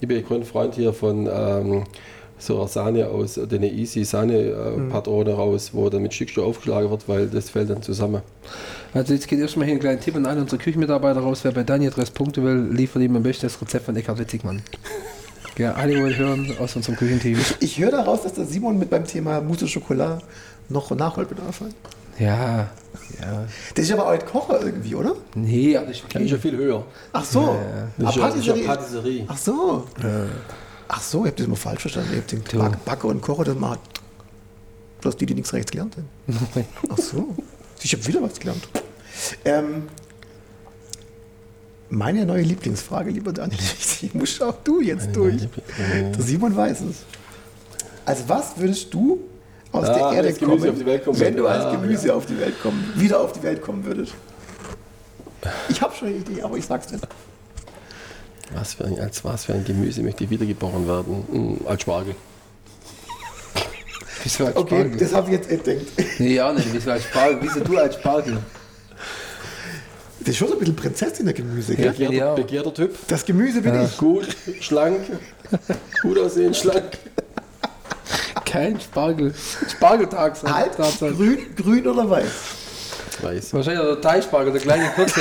[0.00, 1.84] Ich bin ein Freund hier von ähm,
[2.38, 6.90] so einer Sahne aus den Easy Sahne äh, Patrone raus, wo dann mit Stückchen aufgeschlagen
[6.90, 8.22] wird, weil das fällt dann zusammen.
[8.94, 11.40] Also jetzt geht erstmal hier einen kleinen Tipp an alle unsere Küchenmitarbeiter raus.
[11.42, 14.62] Wer bei Daniel Dress Punkte will, liefert ihm am besten das Rezept von Eckhard Witzigmann.
[15.58, 17.36] Ja, alle wollen hören aus unserem Küchenteam.
[17.58, 20.22] Ich höre daraus, dass der Simon mit beim Thema Mousse Schokolade
[20.68, 21.70] noch Nachholbedarf hat.
[22.18, 22.68] Ja,
[23.20, 23.44] ja.
[23.74, 25.14] Das ist aber auch ein Kocher irgendwie, oder?
[25.34, 26.84] Nee, aber ich Das ist ja viel höher.
[27.12, 27.56] Ach so.
[27.98, 28.64] Ja, das ist ja Patisserie.
[28.64, 29.24] Patisserie.
[29.28, 29.84] Ach so.
[30.88, 32.10] Ach so, ich habe das immer falsch verstanden.
[32.12, 33.80] Ich habe den Back, Backe und Kocher, das macht
[35.00, 36.66] bloß die, die nichts rechts gelernt haben.
[36.90, 37.34] Ach so.
[37.82, 38.66] Ich habe wieder was gelernt.
[39.44, 39.84] Ähm,
[41.90, 43.58] meine neue Lieblingsfrage, lieber Daniel,
[44.02, 45.48] ich muss auch du jetzt durch.
[45.78, 46.96] Der Simon weiß es.
[48.04, 49.20] Also was würdest du
[49.70, 50.58] aus Ah, der Erde kommen,
[51.04, 53.84] kommen wenn du als Ah, Gemüse auf die Welt kommen, wieder auf die Welt kommen
[53.84, 54.14] würdest?
[55.68, 57.06] Ich habe schon eine Idee, aber ich sag's nicht.
[58.58, 61.24] Was für ein, als was für ein Gemüse möchte ich wiedergeboren werden?
[61.30, 62.14] Hm, als Spargel.
[64.24, 64.96] Wieso als Okay, Spargel?
[64.98, 66.18] das habe ich jetzt entdeckt.
[66.18, 66.66] Nee, auch nicht.
[66.72, 67.38] Wieso als Spargel?
[67.40, 68.38] Wieso du als Spargel?
[70.20, 71.90] Das ist schon so ein bisschen Prinzessin der Gemüse, gell?
[71.92, 72.36] Begehrter, auch.
[72.36, 72.96] begehrter Typ.
[73.06, 73.96] Das Gemüse bin ich.
[73.96, 74.26] Gut,
[74.60, 74.98] schlank,
[76.02, 76.98] gut aussehen, schlank.
[78.44, 79.32] Kein Spargel.
[79.70, 80.52] Spargeltag sein.
[80.54, 81.14] Halt, Tatsache.
[81.14, 82.26] grün, grün oder weiß?
[83.22, 83.54] Weiß.
[83.54, 85.20] Wahrscheinlich der Teichspargel, der kleine kurze.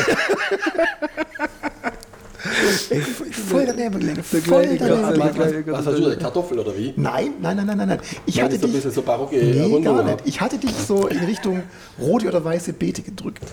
[3.32, 4.24] Voll daneben gelegen.
[4.24, 5.72] Voll daneben Gott, gelegen.
[5.72, 6.94] Was hast du, eine Kartoffel oder wie?
[6.96, 8.00] Nein, nein, nein, nein, nein, nein.
[8.26, 10.20] Ich hatte dich, bisschen so barocke nee, gar nicht.
[10.26, 11.64] Ich hatte dich so in Richtung
[12.00, 13.44] rote oder weiße Beete gedrückt.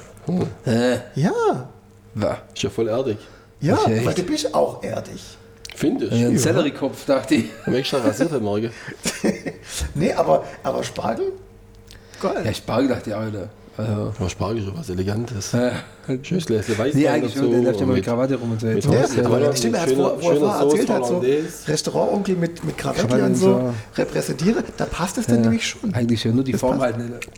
[0.64, 0.98] Hä?
[1.14, 1.32] Ja?
[2.54, 3.18] Ist ja voll erdig.
[3.60, 5.20] ja, Okay, weil du bist auch erdig.
[5.74, 6.12] Finde ich.
[6.12, 6.38] Ja, ein Ja.
[6.38, 7.46] Selleriekopf, dachte ich.
[7.62, 8.70] Haben wir extra rasiert heute Morgen.
[9.94, 11.32] Nee, aber, aber Spargel?
[12.20, 12.42] Geil.
[12.44, 13.48] Ja, Spargel dachte ich auch, Alter.
[13.76, 15.52] Also, Aber Spargel was Elegantes.
[15.54, 15.72] äh,
[16.22, 17.44] Schönes Gläschen Weißwein nee, eigentlich dazu.
[17.44, 18.66] schon, der läuft ja mal mit Krawatte rum und so.
[18.68, 19.24] mit Ja, ja.
[19.24, 21.24] aber ja, das stimmt, er hat vor, erzählt hat, so.
[21.66, 23.74] Restaurantonkel mit, mit Krawatte und so so.
[23.96, 25.92] repräsentiere, da passt es dann nämlich schon.
[25.92, 26.94] Eigentlich schon, nur die Das Form passt.
[26.94, 27.28] halt nicht.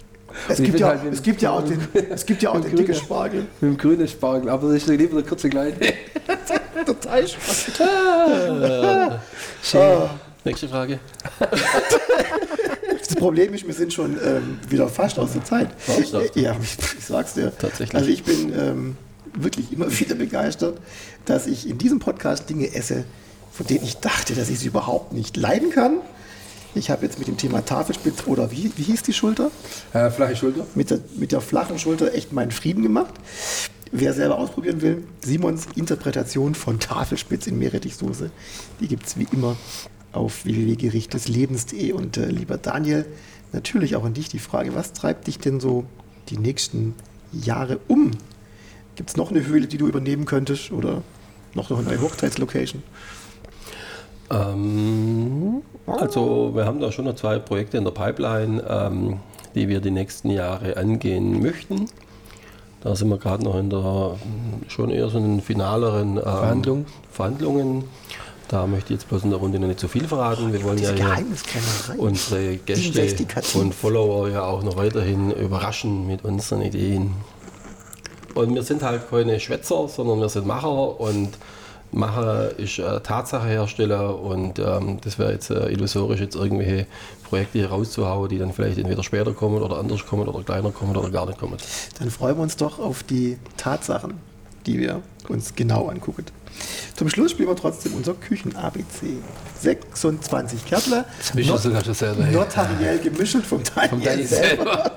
[0.49, 1.81] Es ich gibt, ja, halt, es gibt ja auch den,
[2.11, 3.47] es gibt ja auch den dicken Spargel.
[3.61, 5.75] Mit dem grünen Spargel, aber das ist lieber der kurze kleine.
[6.87, 7.71] Total Spaß.
[10.47, 11.01] Nächste Frage.
[12.99, 15.69] Das Problem ist, wir sind schon ähm, wieder fast aus der Zeit.
[16.35, 17.53] Ja, ich, ich sag's dir.
[17.57, 17.95] Tatsächlich.
[17.95, 18.97] Also ich bin ähm,
[19.33, 20.81] wirklich immer wieder begeistert,
[21.25, 23.05] dass ich in diesem Podcast Dinge esse,
[23.53, 25.99] von denen ich dachte, dass ich sie überhaupt nicht leiden kann.
[26.75, 29.51] Ich habe jetzt mit dem Thema Tafelspitz oder wie, wie hieß die Schulter?
[29.93, 30.67] Äh, flache Schulter.
[30.75, 33.15] Mit der, mit der flachen Schulter echt meinen Frieden gemacht.
[33.93, 38.31] Wer selber ausprobieren will, Simons Interpretation von Tafelspitz in Meerrettichsoße,
[38.81, 39.57] die gibt es wie immer
[40.17, 41.93] auf www.gerichteslebens.de.
[41.93, 43.07] Und äh, lieber Daniel,
[43.53, 45.85] natürlich auch an dich die Frage, was treibt dich denn so
[46.29, 46.95] die nächsten
[47.33, 48.13] Jahre um?
[48.97, 51.03] Gibt es noch eine Höhle, die du übernehmen könntest oder
[51.55, 52.83] noch eine neue Hochzeitslocation?
[54.31, 59.21] Ähm, also wir haben da schon noch zwei Projekte in der Pipeline, ähm,
[59.55, 61.87] die wir die nächsten Jahre angehen möchten.
[62.83, 64.17] Da sind wir gerade noch in der
[64.69, 66.87] schon eher so in den finaleren ähm, Verhandlungen?
[67.11, 67.85] Verhandlungen.
[68.49, 70.53] Da möchte ich jetzt bloß in der Runde noch nicht zu viel verraten.
[70.53, 70.93] Wir wollen ja
[71.99, 73.27] unsere Gäste
[73.59, 77.15] und Follower ja auch noch weiterhin überraschen mit unseren Ideen.
[78.35, 81.31] Und wir sind halt keine Schwätzer, sondern wir sind Macher und
[81.93, 86.87] Macher ist äh, Tatsachehersteller und ähm, das wäre jetzt äh, illusorisch, jetzt irgendwelche
[87.25, 90.97] Projekte hier rauszuhauen, die dann vielleicht entweder später kommen oder anders kommen oder kleiner kommen
[90.97, 91.57] oder gar nicht kommen.
[91.99, 94.15] Dann freuen wir uns doch auf die Tatsachen,
[94.67, 96.27] die wir uns genau angucken.
[96.97, 99.19] Zum Schluss spielen wir trotzdem unser Küchen-ABC.
[99.61, 101.05] 26 Kärtler,
[101.35, 102.33] du sogar schon selber, ey.
[102.35, 104.65] notariell gemischelt vom Daniel, Vom Daniel selber.
[104.65, 104.91] selber.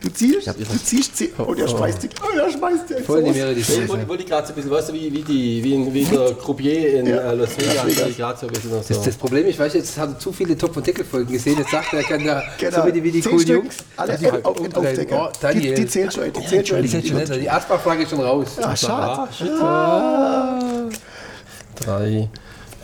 [0.00, 3.30] Du ziehst, du ziehst, zieh, und er schmeißt die, oh, er schmeißt die Voll die.
[3.32, 5.74] Meere die Ich wollte, wollte gerade so ein bisschen, weißt du, wie, wie, die, wie,
[5.74, 7.16] in- wie der Croupier in Ja.
[7.16, 8.08] äh, Las Vegas, Las Vegas.
[8.10, 8.94] ich gerade so ein bisschen noch so.
[9.04, 11.58] Das Problem ist, weißt du, jetzt hat er zu viele Top- und Deckel-Folgen gesehen.
[11.58, 12.80] Jetzt sagt er, er kann da Genau.
[12.82, 13.76] so wie die, wie die coolen Stück, Jungs.
[13.96, 14.86] Alle die halt auf, umdrehen.
[14.86, 15.30] Aufdecker.
[15.30, 15.74] Oh, Daniel.
[15.74, 16.82] Die, die zählt schon, die zählt schon.
[16.82, 17.36] Die netter.
[17.36, 18.46] Die Arztbachfrage ist schon raus.
[18.62, 19.28] Ah, schade.
[21.84, 22.28] Drei,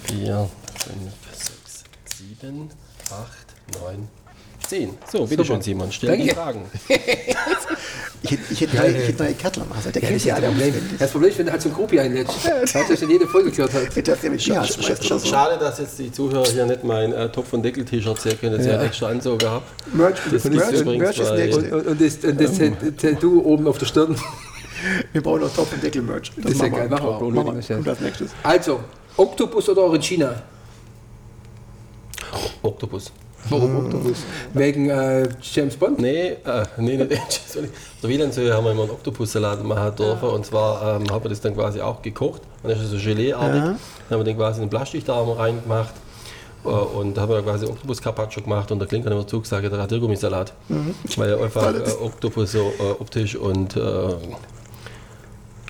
[0.05, 0.49] vier,
[0.79, 1.85] fünf, sechs,
[2.17, 2.69] sieben,
[3.11, 4.09] acht, neun,
[4.67, 4.91] zehn.
[5.11, 6.31] So, bitteschön, Simon, stell die.
[6.31, 6.63] Fragen.
[8.23, 9.93] Ich hätte, ich hätte, neue, ich hätte neue Kettler machen sollen.
[9.95, 10.75] Der Ja, kennt das ist ja alle das Problem.
[10.99, 12.45] Das Problem ist, wenn du halt so ein Gruppi einlädst.
[12.45, 14.07] Weißt du, dass er jede Folge gehört hat.
[14.07, 15.19] Das ja so.
[15.21, 18.67] Schade, dass jetzt die Zuhörer hier nicht mein äh, Topf- und Deckel-T-Shirt sehen können, ich
[18.67, 18.75] Ja.
[18.75, 19.65] einen extra Anzug habe.
[19.95, 21.83] Merch, Das Merch, Merch ist bei- nächste.
[21.83, 24.15] Und, das, und das Tattoo oben auf der Stirn.
[25.13, 26.33] Wir bauen noch Top- und Deckel-Merch.
[26.37, 26.89] Das ist ja geil.
[26.89, 27.21] Machen wir auch.
[27.21, 27.77] Machen wir.
[27.79, 28.31] Und als nächstes.
[28.43, 28.81] Also,
[29.17, 30.43] Oktopus oder Orangina?
[32.63, 33.13] Oktopus.
[33.49, 34.19] Warum Oktopus?
[34.53, 35.99] Wegen äh, James Bond?
[35.99, 37.67] Nee, äh, nee, nicht sorry.
[37.67, 41.31] Auf der Wielandsöhe haben wir immer einen Oktopussalat machen dürfen und zwar ähm, haben wir
[41.31, 43.61] das dann quasi auch gekocht und das ist so Geleeartig.
[43.63, 43.65] Ja.
[43.65, 43.79] Dann
[44.11, 45.95] haben wir den quasi in den Plastikdarm reingemacht
[46.65, 49.65] äh, und da haben wir quasi Oktopus Carpaccio gemacht und der Klingt hat immer zugesagt,
[49.65, 50.53] der Radiergummisalat.
[51.17, 51.95] Weil einfach Alles.
[51.95, 53.81] äh, Oktopus so äh, optisch und äh,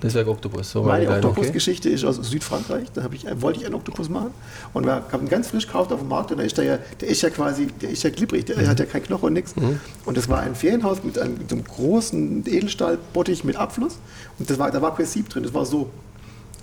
[0.03, 0.71] deswegen Oktopus.
[0.71, 2.89] So Meine Oktopus-Geschichte ist aus Südfrankreich.
[2.95, 4.31] Da ich, äh, wollte ich einen Oktopus machen.
[4.73, 6.31] Und wir haben ihn ganz frisch gekauft auf dem Markt.
[6.33, 8.45] Und da ist der ja, der ist ja quasi, der ist ja glibberig.
[8.47, 9.55] Der hat ja kein Knochen und nichts.
[10.05, 13.99] Und das war ein Ferienhaus mit einem, mit einem großen Edelstahlbottich mit Abfluss.
[14.39, 15.43] Und das war, da war kein Sieb drin.
[15.43, 15.91] Das war so.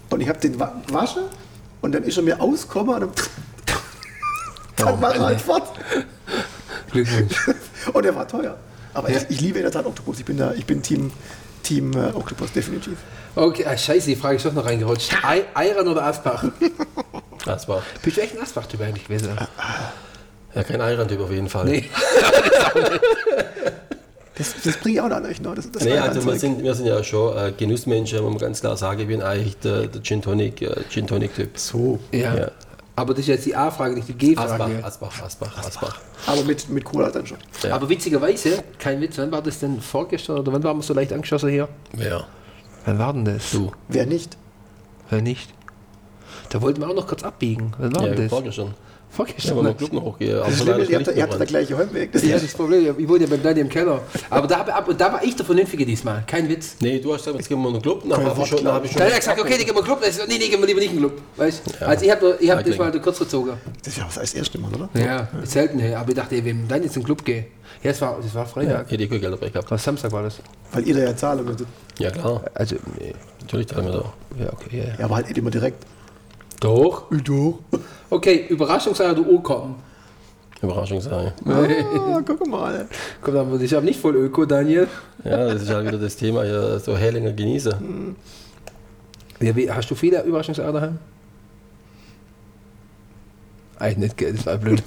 [0.09, 1.23] Und ich habe den wa- waschen
[1.81, 3.11] und dann ist er mir ausgekommen und dann,
[4.77, 5.63] dann war er halt fort.
[6.91, 7.49] Glückwunsch.
[7.93, 8.57] Und er war teuer.
[8.93, 10.19] Aber ich, ich liebe in der Tat Oktopus.
[10.19, 11.11] Ich bin, da, ich bin Team,
[11.64, 12.97] Team äh, Oktopus, definitiv.
[13.36, 15.16] Okay, ah, scheiße, die Frage ist doch noch reingerutscht.
[15.24, 16.43] Ei- Eiran oder Asbach?
[17.45, 19.30] Das war Bist du echt ein Asbach-Typ eigentlich gewesen?
[20.53, 21.66] ja kein Eirantyp auf jeden Fall.
[21.66, 21.86] Nee.
[24.38, 25.41] Das, das bringe ich auch noch nicht.
[25.41, 25.51] Ne?
[25.55, 28.60] Das, das Nee, also wir sind, wir sind ja schon äh, Genussmenschen, muss man ganz
[28.62, 31.32] klar sagen, ich bin eigentlich der, der Gin Tonic, äh, Gin Tonic.
[31.55, 31.99] So.
[32.12, 32.36] Ja.
[32.36, 32.51] Ja.
[32.98, 34.84] Aber das ist jetzt die A-Frage, nicht die Asbach, G-Frage.
[34.84, 36.00] Asbach, Asbach, Asbach.
[36.26, 37.38] Aber mit, mit Cola dann schon.
[37.62, 37.76] Ja.
[37.76, 41.14] Aber witzigerweise, kein Witz, wann war das denn vorgestern oder wann waren wir so leicht
[41.14, 41.70] angeschossen hier?
[41.93, 42.26] Wer?
[42.86, 43.52] Wann war denn das?
[43.52, 43.72] Du.
[43.88, 44.36] Wer nicht?
[45.12, 45.54] Wer nicht?
[46.50, 47.72] Da wollten wir auch noch kurz abbiegen.
[47.78, 48.30] Wann war Ja, denn das?
[48.30, 48.74] vorgestern.
[49.18, 49.57] Ja, Vorgestern.
[49.57, 50.36] wenn man Club noch hochgehe.
[50.36, 52.11] Das Aber Schlimme ihr habt, ihr der gleiche Heimweg.
[52.11, 54.01] Das ja, ist das Problem, ich wohne ja beim Daniel im Keller.
[54.30, 56.76] Aber da, hab, ab- und da war ich der Vernünftige diesmal, kein Witz.
[56.82, 58.03] Nee, du hast gesagt, jetzt gehen wir in den Club.
[58.07, 59.80] Dann habe ich schon, dann hab ich hat er schon gesagt, okay, die gehen wir
[59.80, 60.01] in den Club.
[60.01, 61.22] Das ist, nee, nee, gehen wir lieber nicht in den Club.
[61.36, 61.61] Weißt?
[61.82, 63.53] Also ich habe ich hab das mal kurz gezogen.
[63.80, 64.89] das ist ja was als erste Mal, oder?
[64.93, 65.95] Ja, selten, hey.
[65.95, 67.47] aber ich dachte, ey, wenn dann jetzt in den Club gehe.
[67.84, 68.91] Ja, es war, das war Freitag.
[68.91, 69.70] ich kein Geld dabei gehabt.
[69.70, 70.39] Was Samstag war das?
[70.72, 71.68] Weil ihr da ja zahlen müsstet.
[71.99, 72.43] Ja, klar.
[72.53, 73.13] Also, nee.
[73.41, 74.13] Natürlich teilen wir da.
[74.43, 74.93] Ja, okay, ja, ja.
[74.99, 75.86] Ja, aber halt nicht immer direkt.
[76.60, 77.05] Doch.
[77.24, 77.60] Doch.
[78.10, 79.76] Okay, Überraschungseier oder Urkommen?
[80.62, 81.34] Überraschung sein.
[81.45, 82.88] Ah, guck mal.
[83.22, 84.88] Komm, dann würde ich aber nicht voll Öko, Daniel.
[85.24, 87.78] Ja, das ist halt wieder das Thema hier, so Hellinger genieße.
[89.39, 90.97] Ja, wie, hast du viele Überraschungseier daheim?
[93.78, 94.82] Eigentlich nicht, gell, das war blöd.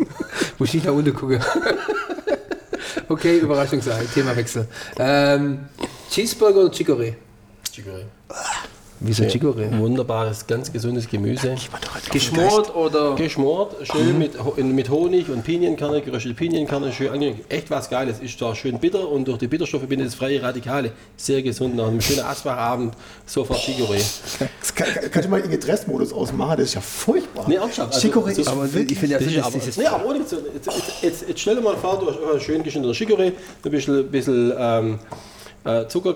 [0.58, 1.40] Muss ich nicht nach unten gucken.
[3.08, 4.68] okay, Überraschungsei, Themawechsel.
[4.98, 5.66] Ähm,
[6.10, 7.14] Cheeseburger oder Chicorée?
[7.72, 8.04] Chicorée.
[9.00, 9.76] Wieso Chicorée?
[9.78, 11.54] Wunderbares, ganz gesundes Gemüse.
[12.12, 13.14] Geschmort oder?
[13.14, 17.40] Geschmort, schön mit, Ho- mit Honig und Pinienkerne, geröstete Pinienkerne, schön angenehm.
[17.50, 18.20] Echt was Geiles.
[18.20, 20.92] Ist zwar schön bitter und durch die Bitterstoffe bindet es freie Radikale.
[21.16, 21.76] Sehr gesund.
[21.76, 22.94] Nach einem schönen Asbachabend
[23.26, 24.02] sofort Chicorée.
[24.38, 24.48] Kann,
[24.94, 26.56] kann, kann ich mal in den Dressmodus ausmachen?
[26.56, 27.44] Das ist ja furchtbar.
[27.48, 29.76] Nee, ernsthaft, also- Chicorée so- ist Aber wirklich- ich finde ja, Das ist aber, dieses
[29.76, 32.94] nee, aber ohne jetzt, jetzt, jetzt, jetzt stell dir mal vor, du hast schön geschnittener
[32.94, 33.32] Chicorée,
[33.64, 34.98] ein bisschen, bisschen ähm,
[35.66, 36.14] äh, Zucker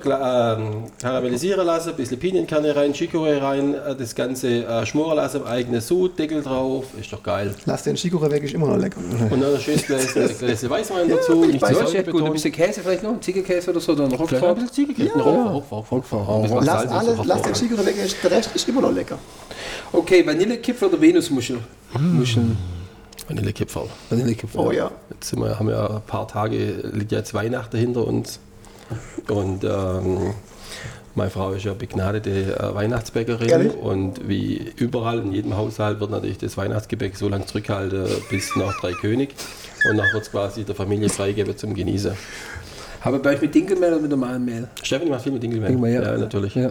[0.59, 5.45] ähm, karamellisieren lassen, ein bisschen Pinienkerne rein, Chicorée rein, äh, das Ganze äh, schmoren lassen,
[5.45, 7.55] eigene Sud, Deckel drauf, ist doch geil.
[7.67, 9.01] Lass den Chicorée weg, ist immer noch lecker.
[9.31, 10.23] Und dann ein schönes Gläschen,
[10.71, 12.23] Weißwein dazu, nicht zu weiß, Ja, ist säuerlich echt gut.
[12.23, 15.25] Ein bisschen Käse vielleicht noch, Ziegelkäse oder so, dann Vielleicht ein bisschen Ziegelkäse, ja.
[15.25, 17.55] Ein bisschen was Lass, alles, lass den.
[17.55, 19.19] Chicorée weg, der Rest ist immer noch lecker.
[19.93, 21.59] Okay, Vanillekipferl oder Venusmuschel?
[21.99, 22.57] Muscheln.
[23.27, 23.89] Vanillekipferl.
[24.09, 24.67] Vanillekipferl.
[24.67, 24.91] Oh ja.
[25.11, 28.39] Jetzt sind wir, haben ja ein paar Tage, liegt ja jetzt Weihnachten hinter uns.
[29.29, 30.35] Und ähm,
[31.15, 33.49] meine Frau ist ja begnadete äh, Weihnachtsbäckerin.
[33.49, 33.75] Ehrlich?
[33.75, 38.79] Und wie überall in jedem Haushalt wird natürlich das Weihnachtsgebäck so lange zurückgehalten bis nach
[38.81, 39.35] Drei König.
[39.91, 42.13] Und dann wird es quasi der Familie freigegeben zum Genießen.
[43.03, 44.69] Aber bei euch mit Dinkelmehl oder mit normalem Mehl?
[44.83, 45.71] Stefanie macht viel mit Dinkelmehl.
[45.71, 46.19] Dinkelmehl, ja.
[46.19, 46.55] natürlich.
[46.55, 46.71] Ja.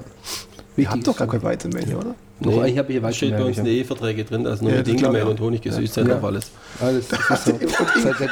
[0.79, 2.15] Ihr habt doch gar kein Weizenmehl hier, oder?
[2.41, 4.77] Doch, eigentlich habe ich hier steht bei uns in den Eheverträge drin, dass nur Ja,
[4.77, 6.03] mit ich Dinkelmehl und Honig gesüßt Ja.
[6.03, 6.51] darf alles.
[6.79, 7.51] Alles, das ist so.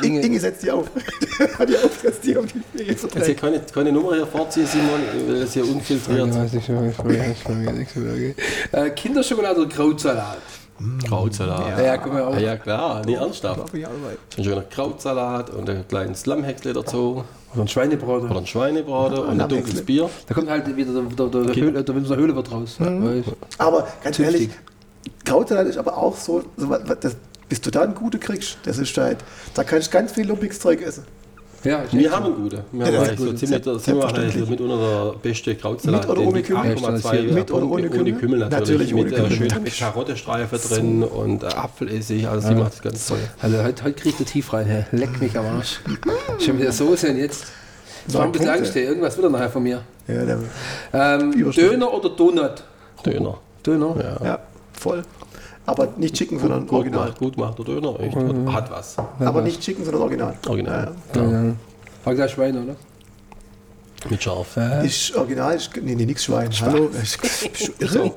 [0.02, 0.90] Inge, Inge, Inge setzt die auf.
[1.60, 5.42] Hat die aufgesetzt, die auf die Jetzt hier keine, keine Nummer hier vorziehen, Simon, weil
[5.42, 6.28] das hier unfiltriert.
[6.28, 8.40] Ich weiß nicht, ich weiß nicht, ich weiß nicht, ich weiß nicht.
[8.72, 10.38] Äh, Kinderschokolade oder Krautsalat?
[11.08, 11.78] Krautsalat.
[11.78, 12.36] Ja, ja, guck mal auf.
[12.36, 13.60] Ja, ja, klar, nee, ernsthaft.
[13.60, 14.18] Darf ich auch dabei.
[14.36, 17.24] So ein schöner Krautsalat und ein kleines Lammhäcksle dazu.
[17.54, 18.30] Oder ein Schweinebraten.
[18.30, 20.10] Oder ein Schweinebraten und ein dunkles Bier.
[20.28, 22.76] Da kommt halt wieder der, der, der, der, Höhle, der Winzer Höhlewirt raus.
[22.80, 23.30] Weißt?
[23.58, 24.42] Aber ganz Zünftig.
[24.42, 24.50] ehrlich,
[25.26, 27.16] Krautsalat ist aber auch so, so was, was- das,
[27.50, 29.18] bis du da einen guten kriegst, das ist halt,
[29.54, 31.06] da kannst du ganz viel lumpiges Zeug essen.
[31.64, 32.34] Ja, Wir haben so.
[32.34, 32.60] guten.
[32.72, 36.02] Wir Ja, haben das so ziemlich, da sind wir mitunter der beste Krautsalat.
[36.02, 36.76] Mit oder ohne Kümmel?
[36.76, 38.40] 8,2 Mit oder ohne Punkte, Kümmel?
[38.40, 38.70] natürlich.
[38.70, 39.32] Natürlich ohne mit, Kümmel.
[39.32, 42.28] Äh, schön mit Karottestreifen drin und äh, Apfelessig.
[42.28, 43.18] Also, die macht das ganz toll.
[43.42, 44.86] Also heute, heute kriegt der tief rein, hä?
[44.92, 45.80] leck mich am Arsch.
[46.40, 47.46] Schon wieder Soße und jetzt.
[48.06, 48.50] Das war ein bisschen.
[48.50, 49.82] Angst, irgendwas wird er nachher von mir.
[50.08, 50.40] Ja, der,
[50.94, 51.52] Ähm.
[51.52, 52.64] Döner oder Donut?
[53.06, 53.40] Döner.
[53.66, 53.96] Döner?
[54.22, 54.26] Ja.
[54.26, 54.40] ja,
[54.74, 55.04] voll.
[55.68, 57.08] Aber nicht Chicken, sondern Gut Original.
[57.10, 58.00] macht, gut macht der Döner.
[58.00, 58.16] Echt.
[58.16, 58.52] Mhm.
[58.54, 58.96] Hat was.
[59.20, 60.34] Aber nicht Chicken, sondern Original.
[60.48, 60.96] Original.
[61.14, 61.54] Ja.
[62.04, 62.76] War gleich Schweine, oder?
[64.10, 64.56] Mit Scharf.
[64.56, 64.82] Ja.
[64.82, 66.50] Ist Original, ist, nee, nee, nix Schwein.
[66.62, 66.88] Hallo?
[66.88, 68.12] Ist, bist du irre?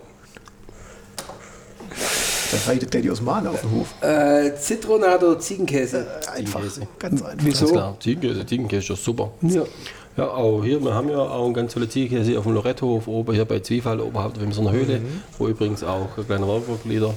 [2.52, 3.94] Da reitet Daddy aus Mahn auf den Hof.
[4.02, 6.06] Äh, Zitronade oder Ziegenkäse?
[6.34, 6.86] Einfach, Ziegenkäse.
[6.98, 7.44] ganz einfach.
[7.44, 7.64] Wieso?
[7.66, 7.96] Ganz klar.
[8.00, 9.30] Ziegenkäse, Ziegenkäse ist super.
[9.42, 9.62] Ja.
[10.16, 13.32] Ja, auch hier, wir haben ja auch einen ganz tolle Ziegenkäse auf dem Loretthof, oben
[13.32, 15.22] hier bei Zwiefall, oberhalb in so einer Höhle, Mhm.
[15.38, 17.14] wo übrigens auch ein kleiner Werbeglieder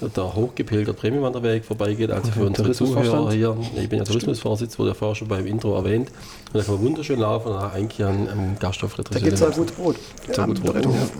[0.00, 2.10] der hochgepilgerte Premiumwanderweg vorbeigeht.
[2.10, 2.72] Also für unsere?
[2.72, 6.08] Zuhörer hier, ich bin ja Tourismusvorsitz, wurde ja vorher schon beim Intro erwähnt.
[6.52, 9.52] Und da kann man wunderschön laufen und eigentlich an einem Gasthof Da gibt es auch
[9.52, 9.96] gutes Brot.
[10.28, 10.74] Ja, gut am Brot.
[10.74, 11.12] Lorettohof.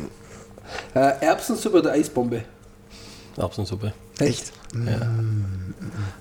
[0.95, 2.43] Äh, Erbsensuppe oder Eisbombe?
[3.37, 3.93] Erbsensuppe.
[4.19, 4.53] Echt?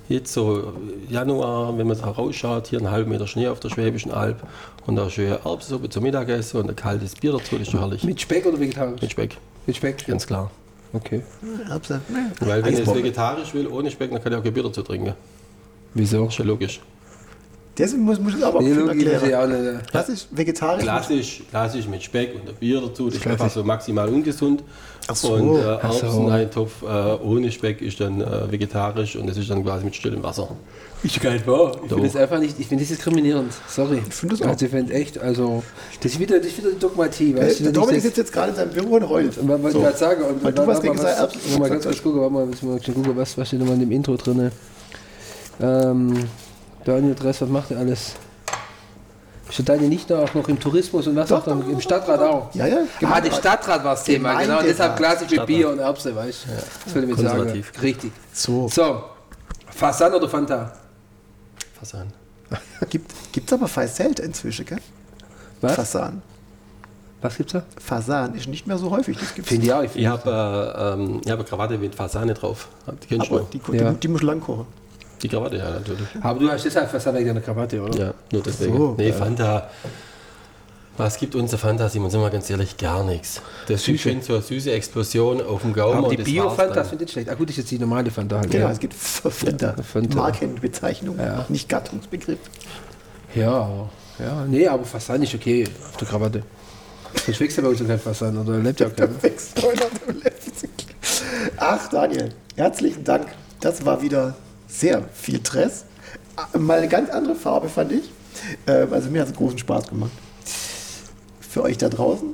[0.09, 0.73] Jetzt so
[1.09, 4.41] Januar, wenn man da rausschaut, hier einen halben Meter Schnee auf der Schwäbischen Alb
[4.85, 8.03] und da schöne Erbsensuppe zum Mittagessen und ein kaltes Bier dazu, das ist herrlich.
[8.03, 9.01] Mit Speck oder vegetarisch?
[9.01, 10.05] Mit Speck, Mit Speck?
[10.07, 10.49] ganz klar.
[10.93, 11.23] Okay.
[12.39, 14.83] Weil wenn ich es vegetarisch will, ohne Speck, dann kann ich auch kein Bier dazu
[14.83, 15.13] trinken.
[15.95, 16.27] Wieso?
[16.27, 16.79] Ist ja logisch.
[17.75, 18.87] Das muss, muss ich aber Nee, das ist
[19.23, 19.33] erklären.
[19.35, 19.81] auch nicht.
[19.95, 20.83] Das ist vegetarisch.
[20.83, 24.63] Klassisch, klassisch mit Speck und ein Bier dazu, das ist einfach so maximal ungesund.
[25.07, 25.33] Ach so.
[25.33, 26.05] Und äh, Ach so.
[26.05, 26.85] Erbseneintopf äh,
[27.25, 30.49] ohne Speck ist dann äh, vegetarisch und das ist dann quasi mit stillem Wasser.
[31.05, 31.71] Ich geil wahr.
[31.83, 33.51] Ich finde das einfach nicht, ich finde das diskriminierend.
[33.67, 34.01] Sorry.
[34.07, 34.51] Ich finde das auch.
[34.51, 35.63] Also ich finde echt, also,
[35.99, 37.63] das ist wieder, das ist wieder die Dogmatie, Äh, weißt du?
[37.63, 39.35] Der ich Dominik sitzt jetzt gerade in seinem Büro und heult.
[39.35, 39.77] Was wollte So.
[39.79, 40.23] ich gerade sagen?
[40.23, 42.75] Und Weil du was gegen seine Erbsen- mal ganz kurz gucken, warte mal, müssen wir
[42.75, 44.51] mal gucken, was, was steht nochmal in dem Intro drin?
[45.61, 46.13] Ähm,
[46.85, 48.13] Daniel Dress, was macht er alles?
[49.49, 51.67] Ist der Daniel nicht da auch noch im Tourismus und was Doch, auch dann doch,
[51.67, 52.55] im doch, Stadtrat auch?
[52.55, 52.77] Ja, ja.
[53.03, 54.41] Ah, der Stadtrat war das Thema, genau.
[54.41, 54.65] Gemeinderat.
[54.65, 55.47] Deshalb klassisch mit Stadtrat.
[55.47, 56.49] Bier und Erbse, weißt du?
[56.85, 57.63] Das will ich mit sagen.
[57.81, 58.11] Richtig.
[58.31, 58.67] So.
[58.67, 59.03] So,
[59.69, 60.73] Fasan oder Fanta?
[61.77, 62.11] Fasan.
[62.89, 63.11] Gibt
[63.47, 64.79] es aber Faselt inzwischen, gell?
[65.61, 65.75] Was?
[65.75, 66.21] Fasan.
[67.21, 67.63] Was gibt's da?
[67.79, 69.17] Fasan ist nicht mehr so häufig.
[69.17, 69.49] Das gibt's.
[69.49, 69.83] Finde ich auch.
[69.83, 72.67] Ich Ich habe äh, ähm, hab eine Krawatte mit Fasane drauf.
[73.03, 73.49] Die kennst du Aber noch?
[73.49, 73.91] die, die, Ja.
[73.93, 74.67] die, muss lang kochen.
[75.23, 76.07] Die Krawatte, ja, natürlich.
[76.21, 77.97] Aber du hast deshalb Fasan wegen deiner Krawatte, oder?
[77.97, 78.77] Ja, nur deswegen.
[78.77, 79.13] so, nee, ja.
[79.13, 79.69] Fanta.
[80.97, 82.11] Was gibt unser Fanta, Simon?
[82.11, 83.41] Sind wir ganz ehrlich, gar nichts.
[83.67, 86.05] Das ist schon so eine süße Explosion auf dem Gaumen.
[86.05, 87.29] Aber die Bio-Fanta finde ich schlecht.
[87.29, 88.51] Ah gut, das ist jetzt die normale Fanta halt.
[88.51, 88.71] Genau, ja.
[88.71, 89.75] es gibt Fanta.
[89.81, 90.15] Fanta.
[90.17, 91.17] Markenbezeichnung,
[91.49, 92.39] nicht Gattungsbegriff.
[93.33, 96.43] Ja, ja, nee, aber Fasan ist okay auf der Krawatte.
[97.27, 99.13] Ich wächst ja bei uns ja kein Fasan, oder lebt ja auch keiner.
[101.57, 103.27] Ach, Daniel, herzlichen Dank.
[103.59, 104.35] Das war wieder
[104.73, 105.85] sehr viel Stress.
[106.35, 108.11] Ah, Mal eine ganz andere Farbe, fand ich.
[108.67, 110.11] Ähm, Also mir hat es großen Spaß gemacht.
[111.39, 112.33] Für euch da draußen,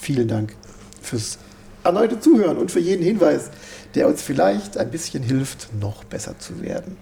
[0.00, 0.56] vielen Dank
[1.02, 1.38] fürs
[1.84, 3.50] erneute Zuhören und für jeden Hinweis,
[3.94, 6.96] der uns vielleicht ein bisschen hilft, noch besser zu werden.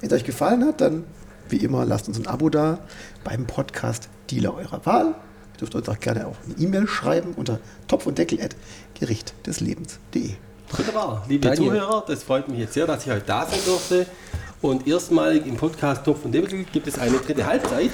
[0.00, 1.04] Wenn es euch gefallen hat, dann
[1.48, 2.78] wie immer lasst uns ein Abo da
[3.24, 5.06] beim Podcast Dealer eurer Wahl.
[5.54, 8.06] Ihr dürft uns auch gerne auch eine E-Mail schreiben unter topf
[10.76, 11.24] Wunderbar.
[11.28, 11.70] Liebe Daniel.
[11.70, 14.06] Zuhörer, das freut mich jetzt sehr, dass ich heute da sein durfte.
[14.60, 17.90] Und erstmalig im Podcast Topf und Deckel gibt es eine dritte Halbzeit.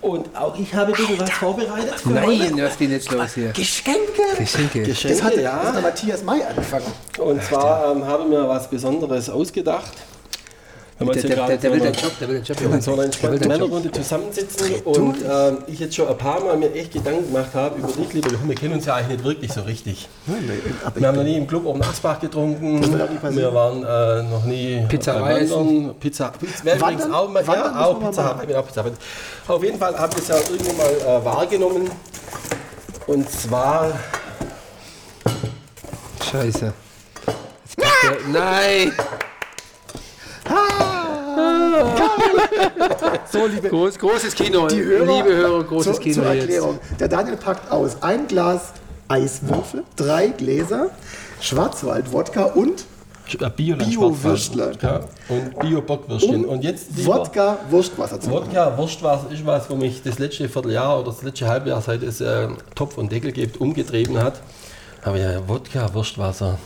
[0.00, 1.94] Und auch ich habe ein bisschen was vorbereitet.
[2.00, 2.62] für Nein, heute.
[2.62, 3.50] was geht jetzt los hier?
[3.50, 4.00] Geschenke!
[4.38, 4.80] Geschenke.
[4.80, 5.56] Das Geschenke, hat, ja.
[5.56, 6.92] das hat der Matthias May angefangen.
[7.18, 9.92] Und zwar ähm, habe ich mir was Besonderes ausgedacht.
[11.00, 12.56] Wenn Der, der, der, will so den eine- Job, der will den Job.
[12.58, 13.60] so Der will entspannten den Job.
[13.60, 17.78] Männerrunde zusammensitzen und ähm, ich jetzt schon ein paar Mal mir echt Gedanken gemacht habe
[17.78, 20.08] über dich, lieber wir kennen uns ja eigentlich nicht wirklich so richtig.
[20.96, 22.82] Wir haben noch nie im Club oben Asbach getrunken,
[23.36, 27.84] wir waren äh, noch nie äh, wandern, Pizza, Pizza wäre übrigens auch, mal, Wandern ja,
[27.86, 28.92] auch Pizza auch Pizza Hut.
[29.46, 30.90] Auf jeden Fall habe ich es ja irgendwann mal
[31.20, 31.90] äh, wahrgenommen
[33.06, 33.92] und zwar
[36.30, 36.72] Scheiße.
[37.64, 38.92] Jetzt macht der, nein!
[43.32, 44.66] so, liebe Groß, großes Kino.
[44.68, 46.42] die Hörer, Liebe Hörer, großes zur, Kino zur jetzt.
[46.42, 46.78] Erklärung.
[46.98, 48.72] Der Daniel packt aus ein Glas
[49.08, 50.90] Eiswürfel, drei Gläser,
[51.40, 52.84] Schwarzwald-Wodka und
[53.56, 54.72] Bio Bio-Würstler.
[54.80, 56.46] ja, und Bio-Bockwürstchen.
[56.46, 58.30] Und jetzt lieber- Wodka Wurstwasser zu.
[58.30, 62.22] Wodka, Wurstwasser ist was, wo mich das letzte Vierteljahr oder das letzte Halbjahr, seit es
[62.22, 64.40] äh, Topf und Deckel gibt, umgetrieben hat.
[65.02, 66.58] Aber ja, Wodka, Wurstwasser.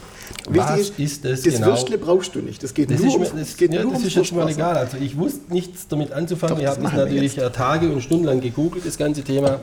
[0.48, 1.66] Was Wichtig ist das Das genau?
[1.68, 2.62] Würstle brauchst du nicht.
[2.62, 4.48] Das geht Das nur ist, ums, das, geht ja, nur das ums ist jetzt mal
[4.48, 4.76] egal.
[4.76, 6.56] Also ich wusste nichts damit anzufangen.
[6.56, 9.60] Doch, ich das habe das natürlich äh, Tage und Stunden lang gegoogelt, das ganze Thema.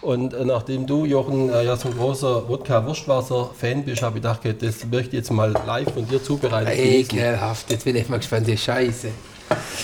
[0.00, 4.40] Und äh, nachdem du, Jochen, äh, ja so ein großer Wodka-Wurstwasser-Fan bist, habe ich gedacht,
[4.40, 7.18] okay, das möchte ich jetzt mal live von dir zubereitet genießen.
[7.18, 9.08] Ekelhaft, jetzt bin ich mal gespannt, die Scheiße.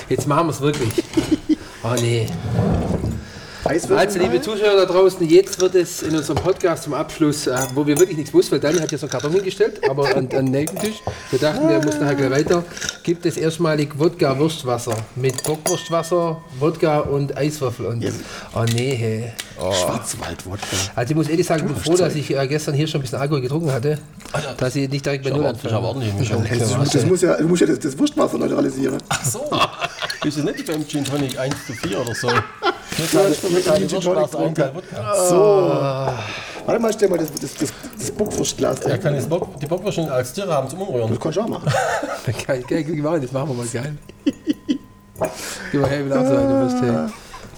[0.09, 0.91] Jetzt machen wir es wirklich.
[1.87, 2.27] Oh nee.
[3.65, 4.41] Also, liebe.
[4.43, 8.19] Zuschauer da draußen, jetzt wird es in unserem Podcast zum Abschluss, äh, wo wir wirklich
[8.19, 10.97] nichts wussten, weil Daniel hat ja so einen Karton hingestellt, aber an, an den Nebentisch.
[11.31, 12.63] Wir dachten, wir müssen nachher gleich weiter.
[13.03, 17.87] Gibt es erstmalig Wodka-Wurstwasser mit Bockwurstwasser, Wodka und Eiswürfel.
[17.87, 18.05] Und,
[18.55, 19.33] oh nee, hey.
[19.57, 20.67] Schwarzwaldwodka.
[20.95, 23.03] Also ich muss ehrlich sagen, ich bin froh, dass ich äh, gestern hier schon ein
[23.03, 23.99] bisschen Alkohol getrunken hatte,
[24.59, 25.73] dass ich nicht direkt bei Null anfange.
[26.59, 28.99] Das, muss- das muss ja, du musst ja das, das Wurstwasser neutralisieren.
[29.09, 29.41] Ach so.
[30.27, 32.29] Ist es nicht beim Gin Tonic 1 zu 4 oder so?
[34.75, 35.15] Wodka.
[35.29, 35.37] So.
[36.67, 39.97] Warte mal, stell mal das, das, das, das Bockwurstglas Er kann das Bock, die Bockwurst
[39.97, 41.11] schon als Tierrahmen zum Umrühren.
[41.11, 41.71] Das kannst du auch machen.
[42.47, 43.97] Geil, geil, geil, das machen wir mal geil.
[45.71, 47.09] Gib mal her, ich will auch so eine Wurst, hey.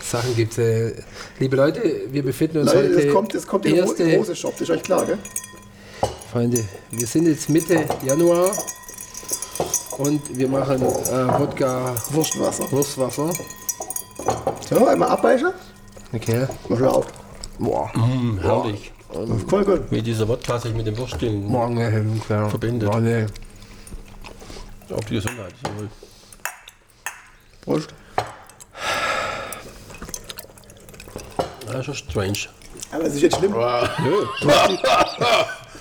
[0.03, 0.93] Sachen gibt äh,
[1.39, 4.17] Liebe Leute, wir befinden uns Leute, heute das kommt, das kommt in den Ro- erste,
[4.17, 5.19] Rose-Shop, das ist euch klar, gell?
[6.33, 8.51] Freunde, wir sind jetzt Mitte Januar
[9.99, 12.71] und wir machen äh, Wodka Wurstwasser.
[12.73, 13.31] Wurstwasser.
[14.69, 15.53] So, einmal abweichen.
[16.13, 16.47] Okay.
[16.69, 17.07] Mach schon auf.
[17.59, 17.91] Boah.
[17.95, 18.93] Mm, herrlich.
[19.49, 19.91] Voll gut.
[19.91, 22.21] Wie dieser Wodka sich mit dem Würstchen Morgen.
[22.27, 22.91] Verbindet.
[22.91, 23.25] Boah, nee.
[24.91, 25.55] auf die Gesundheit.
[25.65, 25.89] Jawohl.
[27.63, 27.95] Prost.
[31.73, 32.39] Ja, schon strange.
[32.93, 33.53] Aber es ist jetzt schlimm.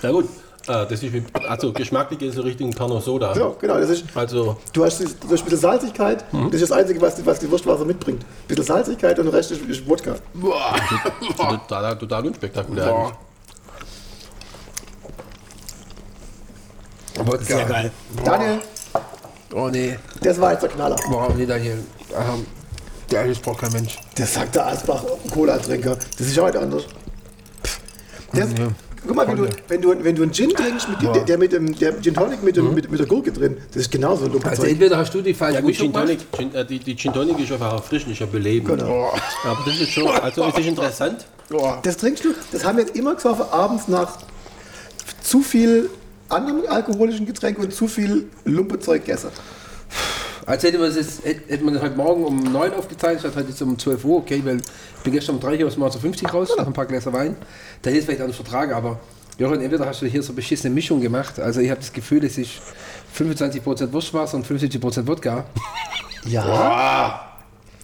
[0.02, 0.30] Na gut,
[0.68, 3.34] äh, das ist wie, also geschmacklich ist so Richtung Pernod Soda.
[3.36, 3.78] So, genau.
[3.80, 6.34] Das ist, Also, du, hast, das- du hast ein bisschen Salzigkeit.
[6.34, 6.51] Mhm.
[6.51, 8.22] Das ist das Einzige, was, die- was die Wurstwasser mitbringt.
[8.24, 10.16] Ein bisschen Salzigkeit und der Rest ist, ist Wodka.
[11.38, 12.86] total, total unspektakulär.
[12.86, 13.11] Boah.
[17.26, 17.43] Wodka.
[17.45, 17.91] Sehr geil.
[18.24, 18.59] Daniel,
[19.53, 19.97] Oh nee.
[20.22, 20.95] das war jetzt der Knaller.
[21.09, 21.80] Boah, nee, Daniel.
[22.13, 22.45] Ähm,
[23.09, 23.97] der ist braucht kein Mensch.
[24.18, 25.95] Das sagt der Asbach, Cola-Trinker.
[26.18, 26.84] Das ist ja heute anders.
[28.34, 28.49] Das,
[29.08, 31.51] Guck mal, wenn du, wenn, du, wenn du einen Gin trinkst, mit, der, der mit
[31.51, 34.32] dem der Gin Tonic mit, dem, mit, mit der Gurke drin, das ist genauso ein
[34.32, 34.72] dummes Also Zeug.
[34.72, 35.93] entweder hast du die falsche Ja gut, Gin.
[35.93, 38.80] Tonic, Gin, äh, die, die Gin Tonic ist einfach erfrischend, ist ja belebend.
[38.80, 39.12] Genau.
[39.43, 41.26] Aber das ist schon, also es ist interessant.
[41.84, 44.18] Das trinkst du, das haben wir jetzt immer gesoffen, abends nach
[45.22, 45.89] zu viel
[46.30, 49.30] anderem alkoholischen Getränk und zu viel Lumpezeug gegessen.
[50.46, 53.22] Als hätte man, das jetzt, hätte hätte man das heute Morgen um 9 Uhr aufgezeichnet,
[53.22, 55.74] statt heute jetzt um 12 Uhr, okay, weil ich bin gestern um 3 Uhr aus
[55.74, 57.36] dem Master 50 raus, nach ein paar Gläser Wein.
[57.82, 59.00] Da hätte ich vielleicht auch nicht vertragen, aber
[59.39, 62.24] Jochen, entweder hast du hier so eine beschissene Mischung gemacht, also ich habe das Gefühl,
[62.24, 62.52] es ist
[63.18, 65.46] 25% Wurstwasser und 75% Wodka.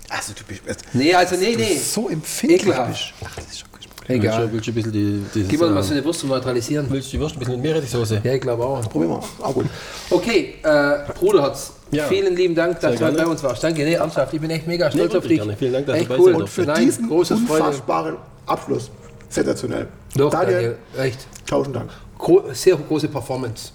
[0.09, 0.61] Also du bist
[0.93, 1.77] Nee, also nee, nee.
[1.77, 2.61] so empfindlich.
[2.63, 3.13] Ekelhaft.
[3.25, 3.79] Ach, das ist schon gut.
[4.07, 4.47] Willst Egal.
[4.47, 6.85] du, willst du ein bisschen die, dieses, Gib mal was für eine Wurst zum Neutralisieren.
[6.89, 8.21] willst du die Wurst ein bisschen mit Meerrettichsoße?
[8.23, 8.81] Ja, ich glaube auch.
[8.89, 9.21] Probier mal.
[9.39, 9.67] Auch gut.
[10.09, 12.05] Okay, äh, Bruderherz, Ja.
[12.05, 13.63] vielen lieben Dank, dass du bei uns warst.
[13.63, 15.37] Danke, nee, ernsthaft, ich bin echt mega stolz Nee, auf dich.
[15.39, 15.57] gerne.
[15.57, 16.33] Vielen Dank, dass echt du dabei cool.
[16.35, 17.63] Und für Nein, diesen großes Freude.
[17.63, 18.15] unfassbaren
[18.45, 18.91] Abschluss.
[19.29, 19.87] Sensationell.
[20.15, 20.53] Doch, Daniel,
[20.93, 21.27] Daniel, echt.
[21.45, 21.89] tausend Dank.
[22.17, 23.71] Gro sehr große Performance.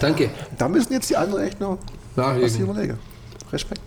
[0.00, 0.30] Danke.
[0.56, 1.78] Da müssen jetzt die anderen echt noch
[2.16, 2.98] Na, was überlegen.
[3.52, 3.80] Respekt.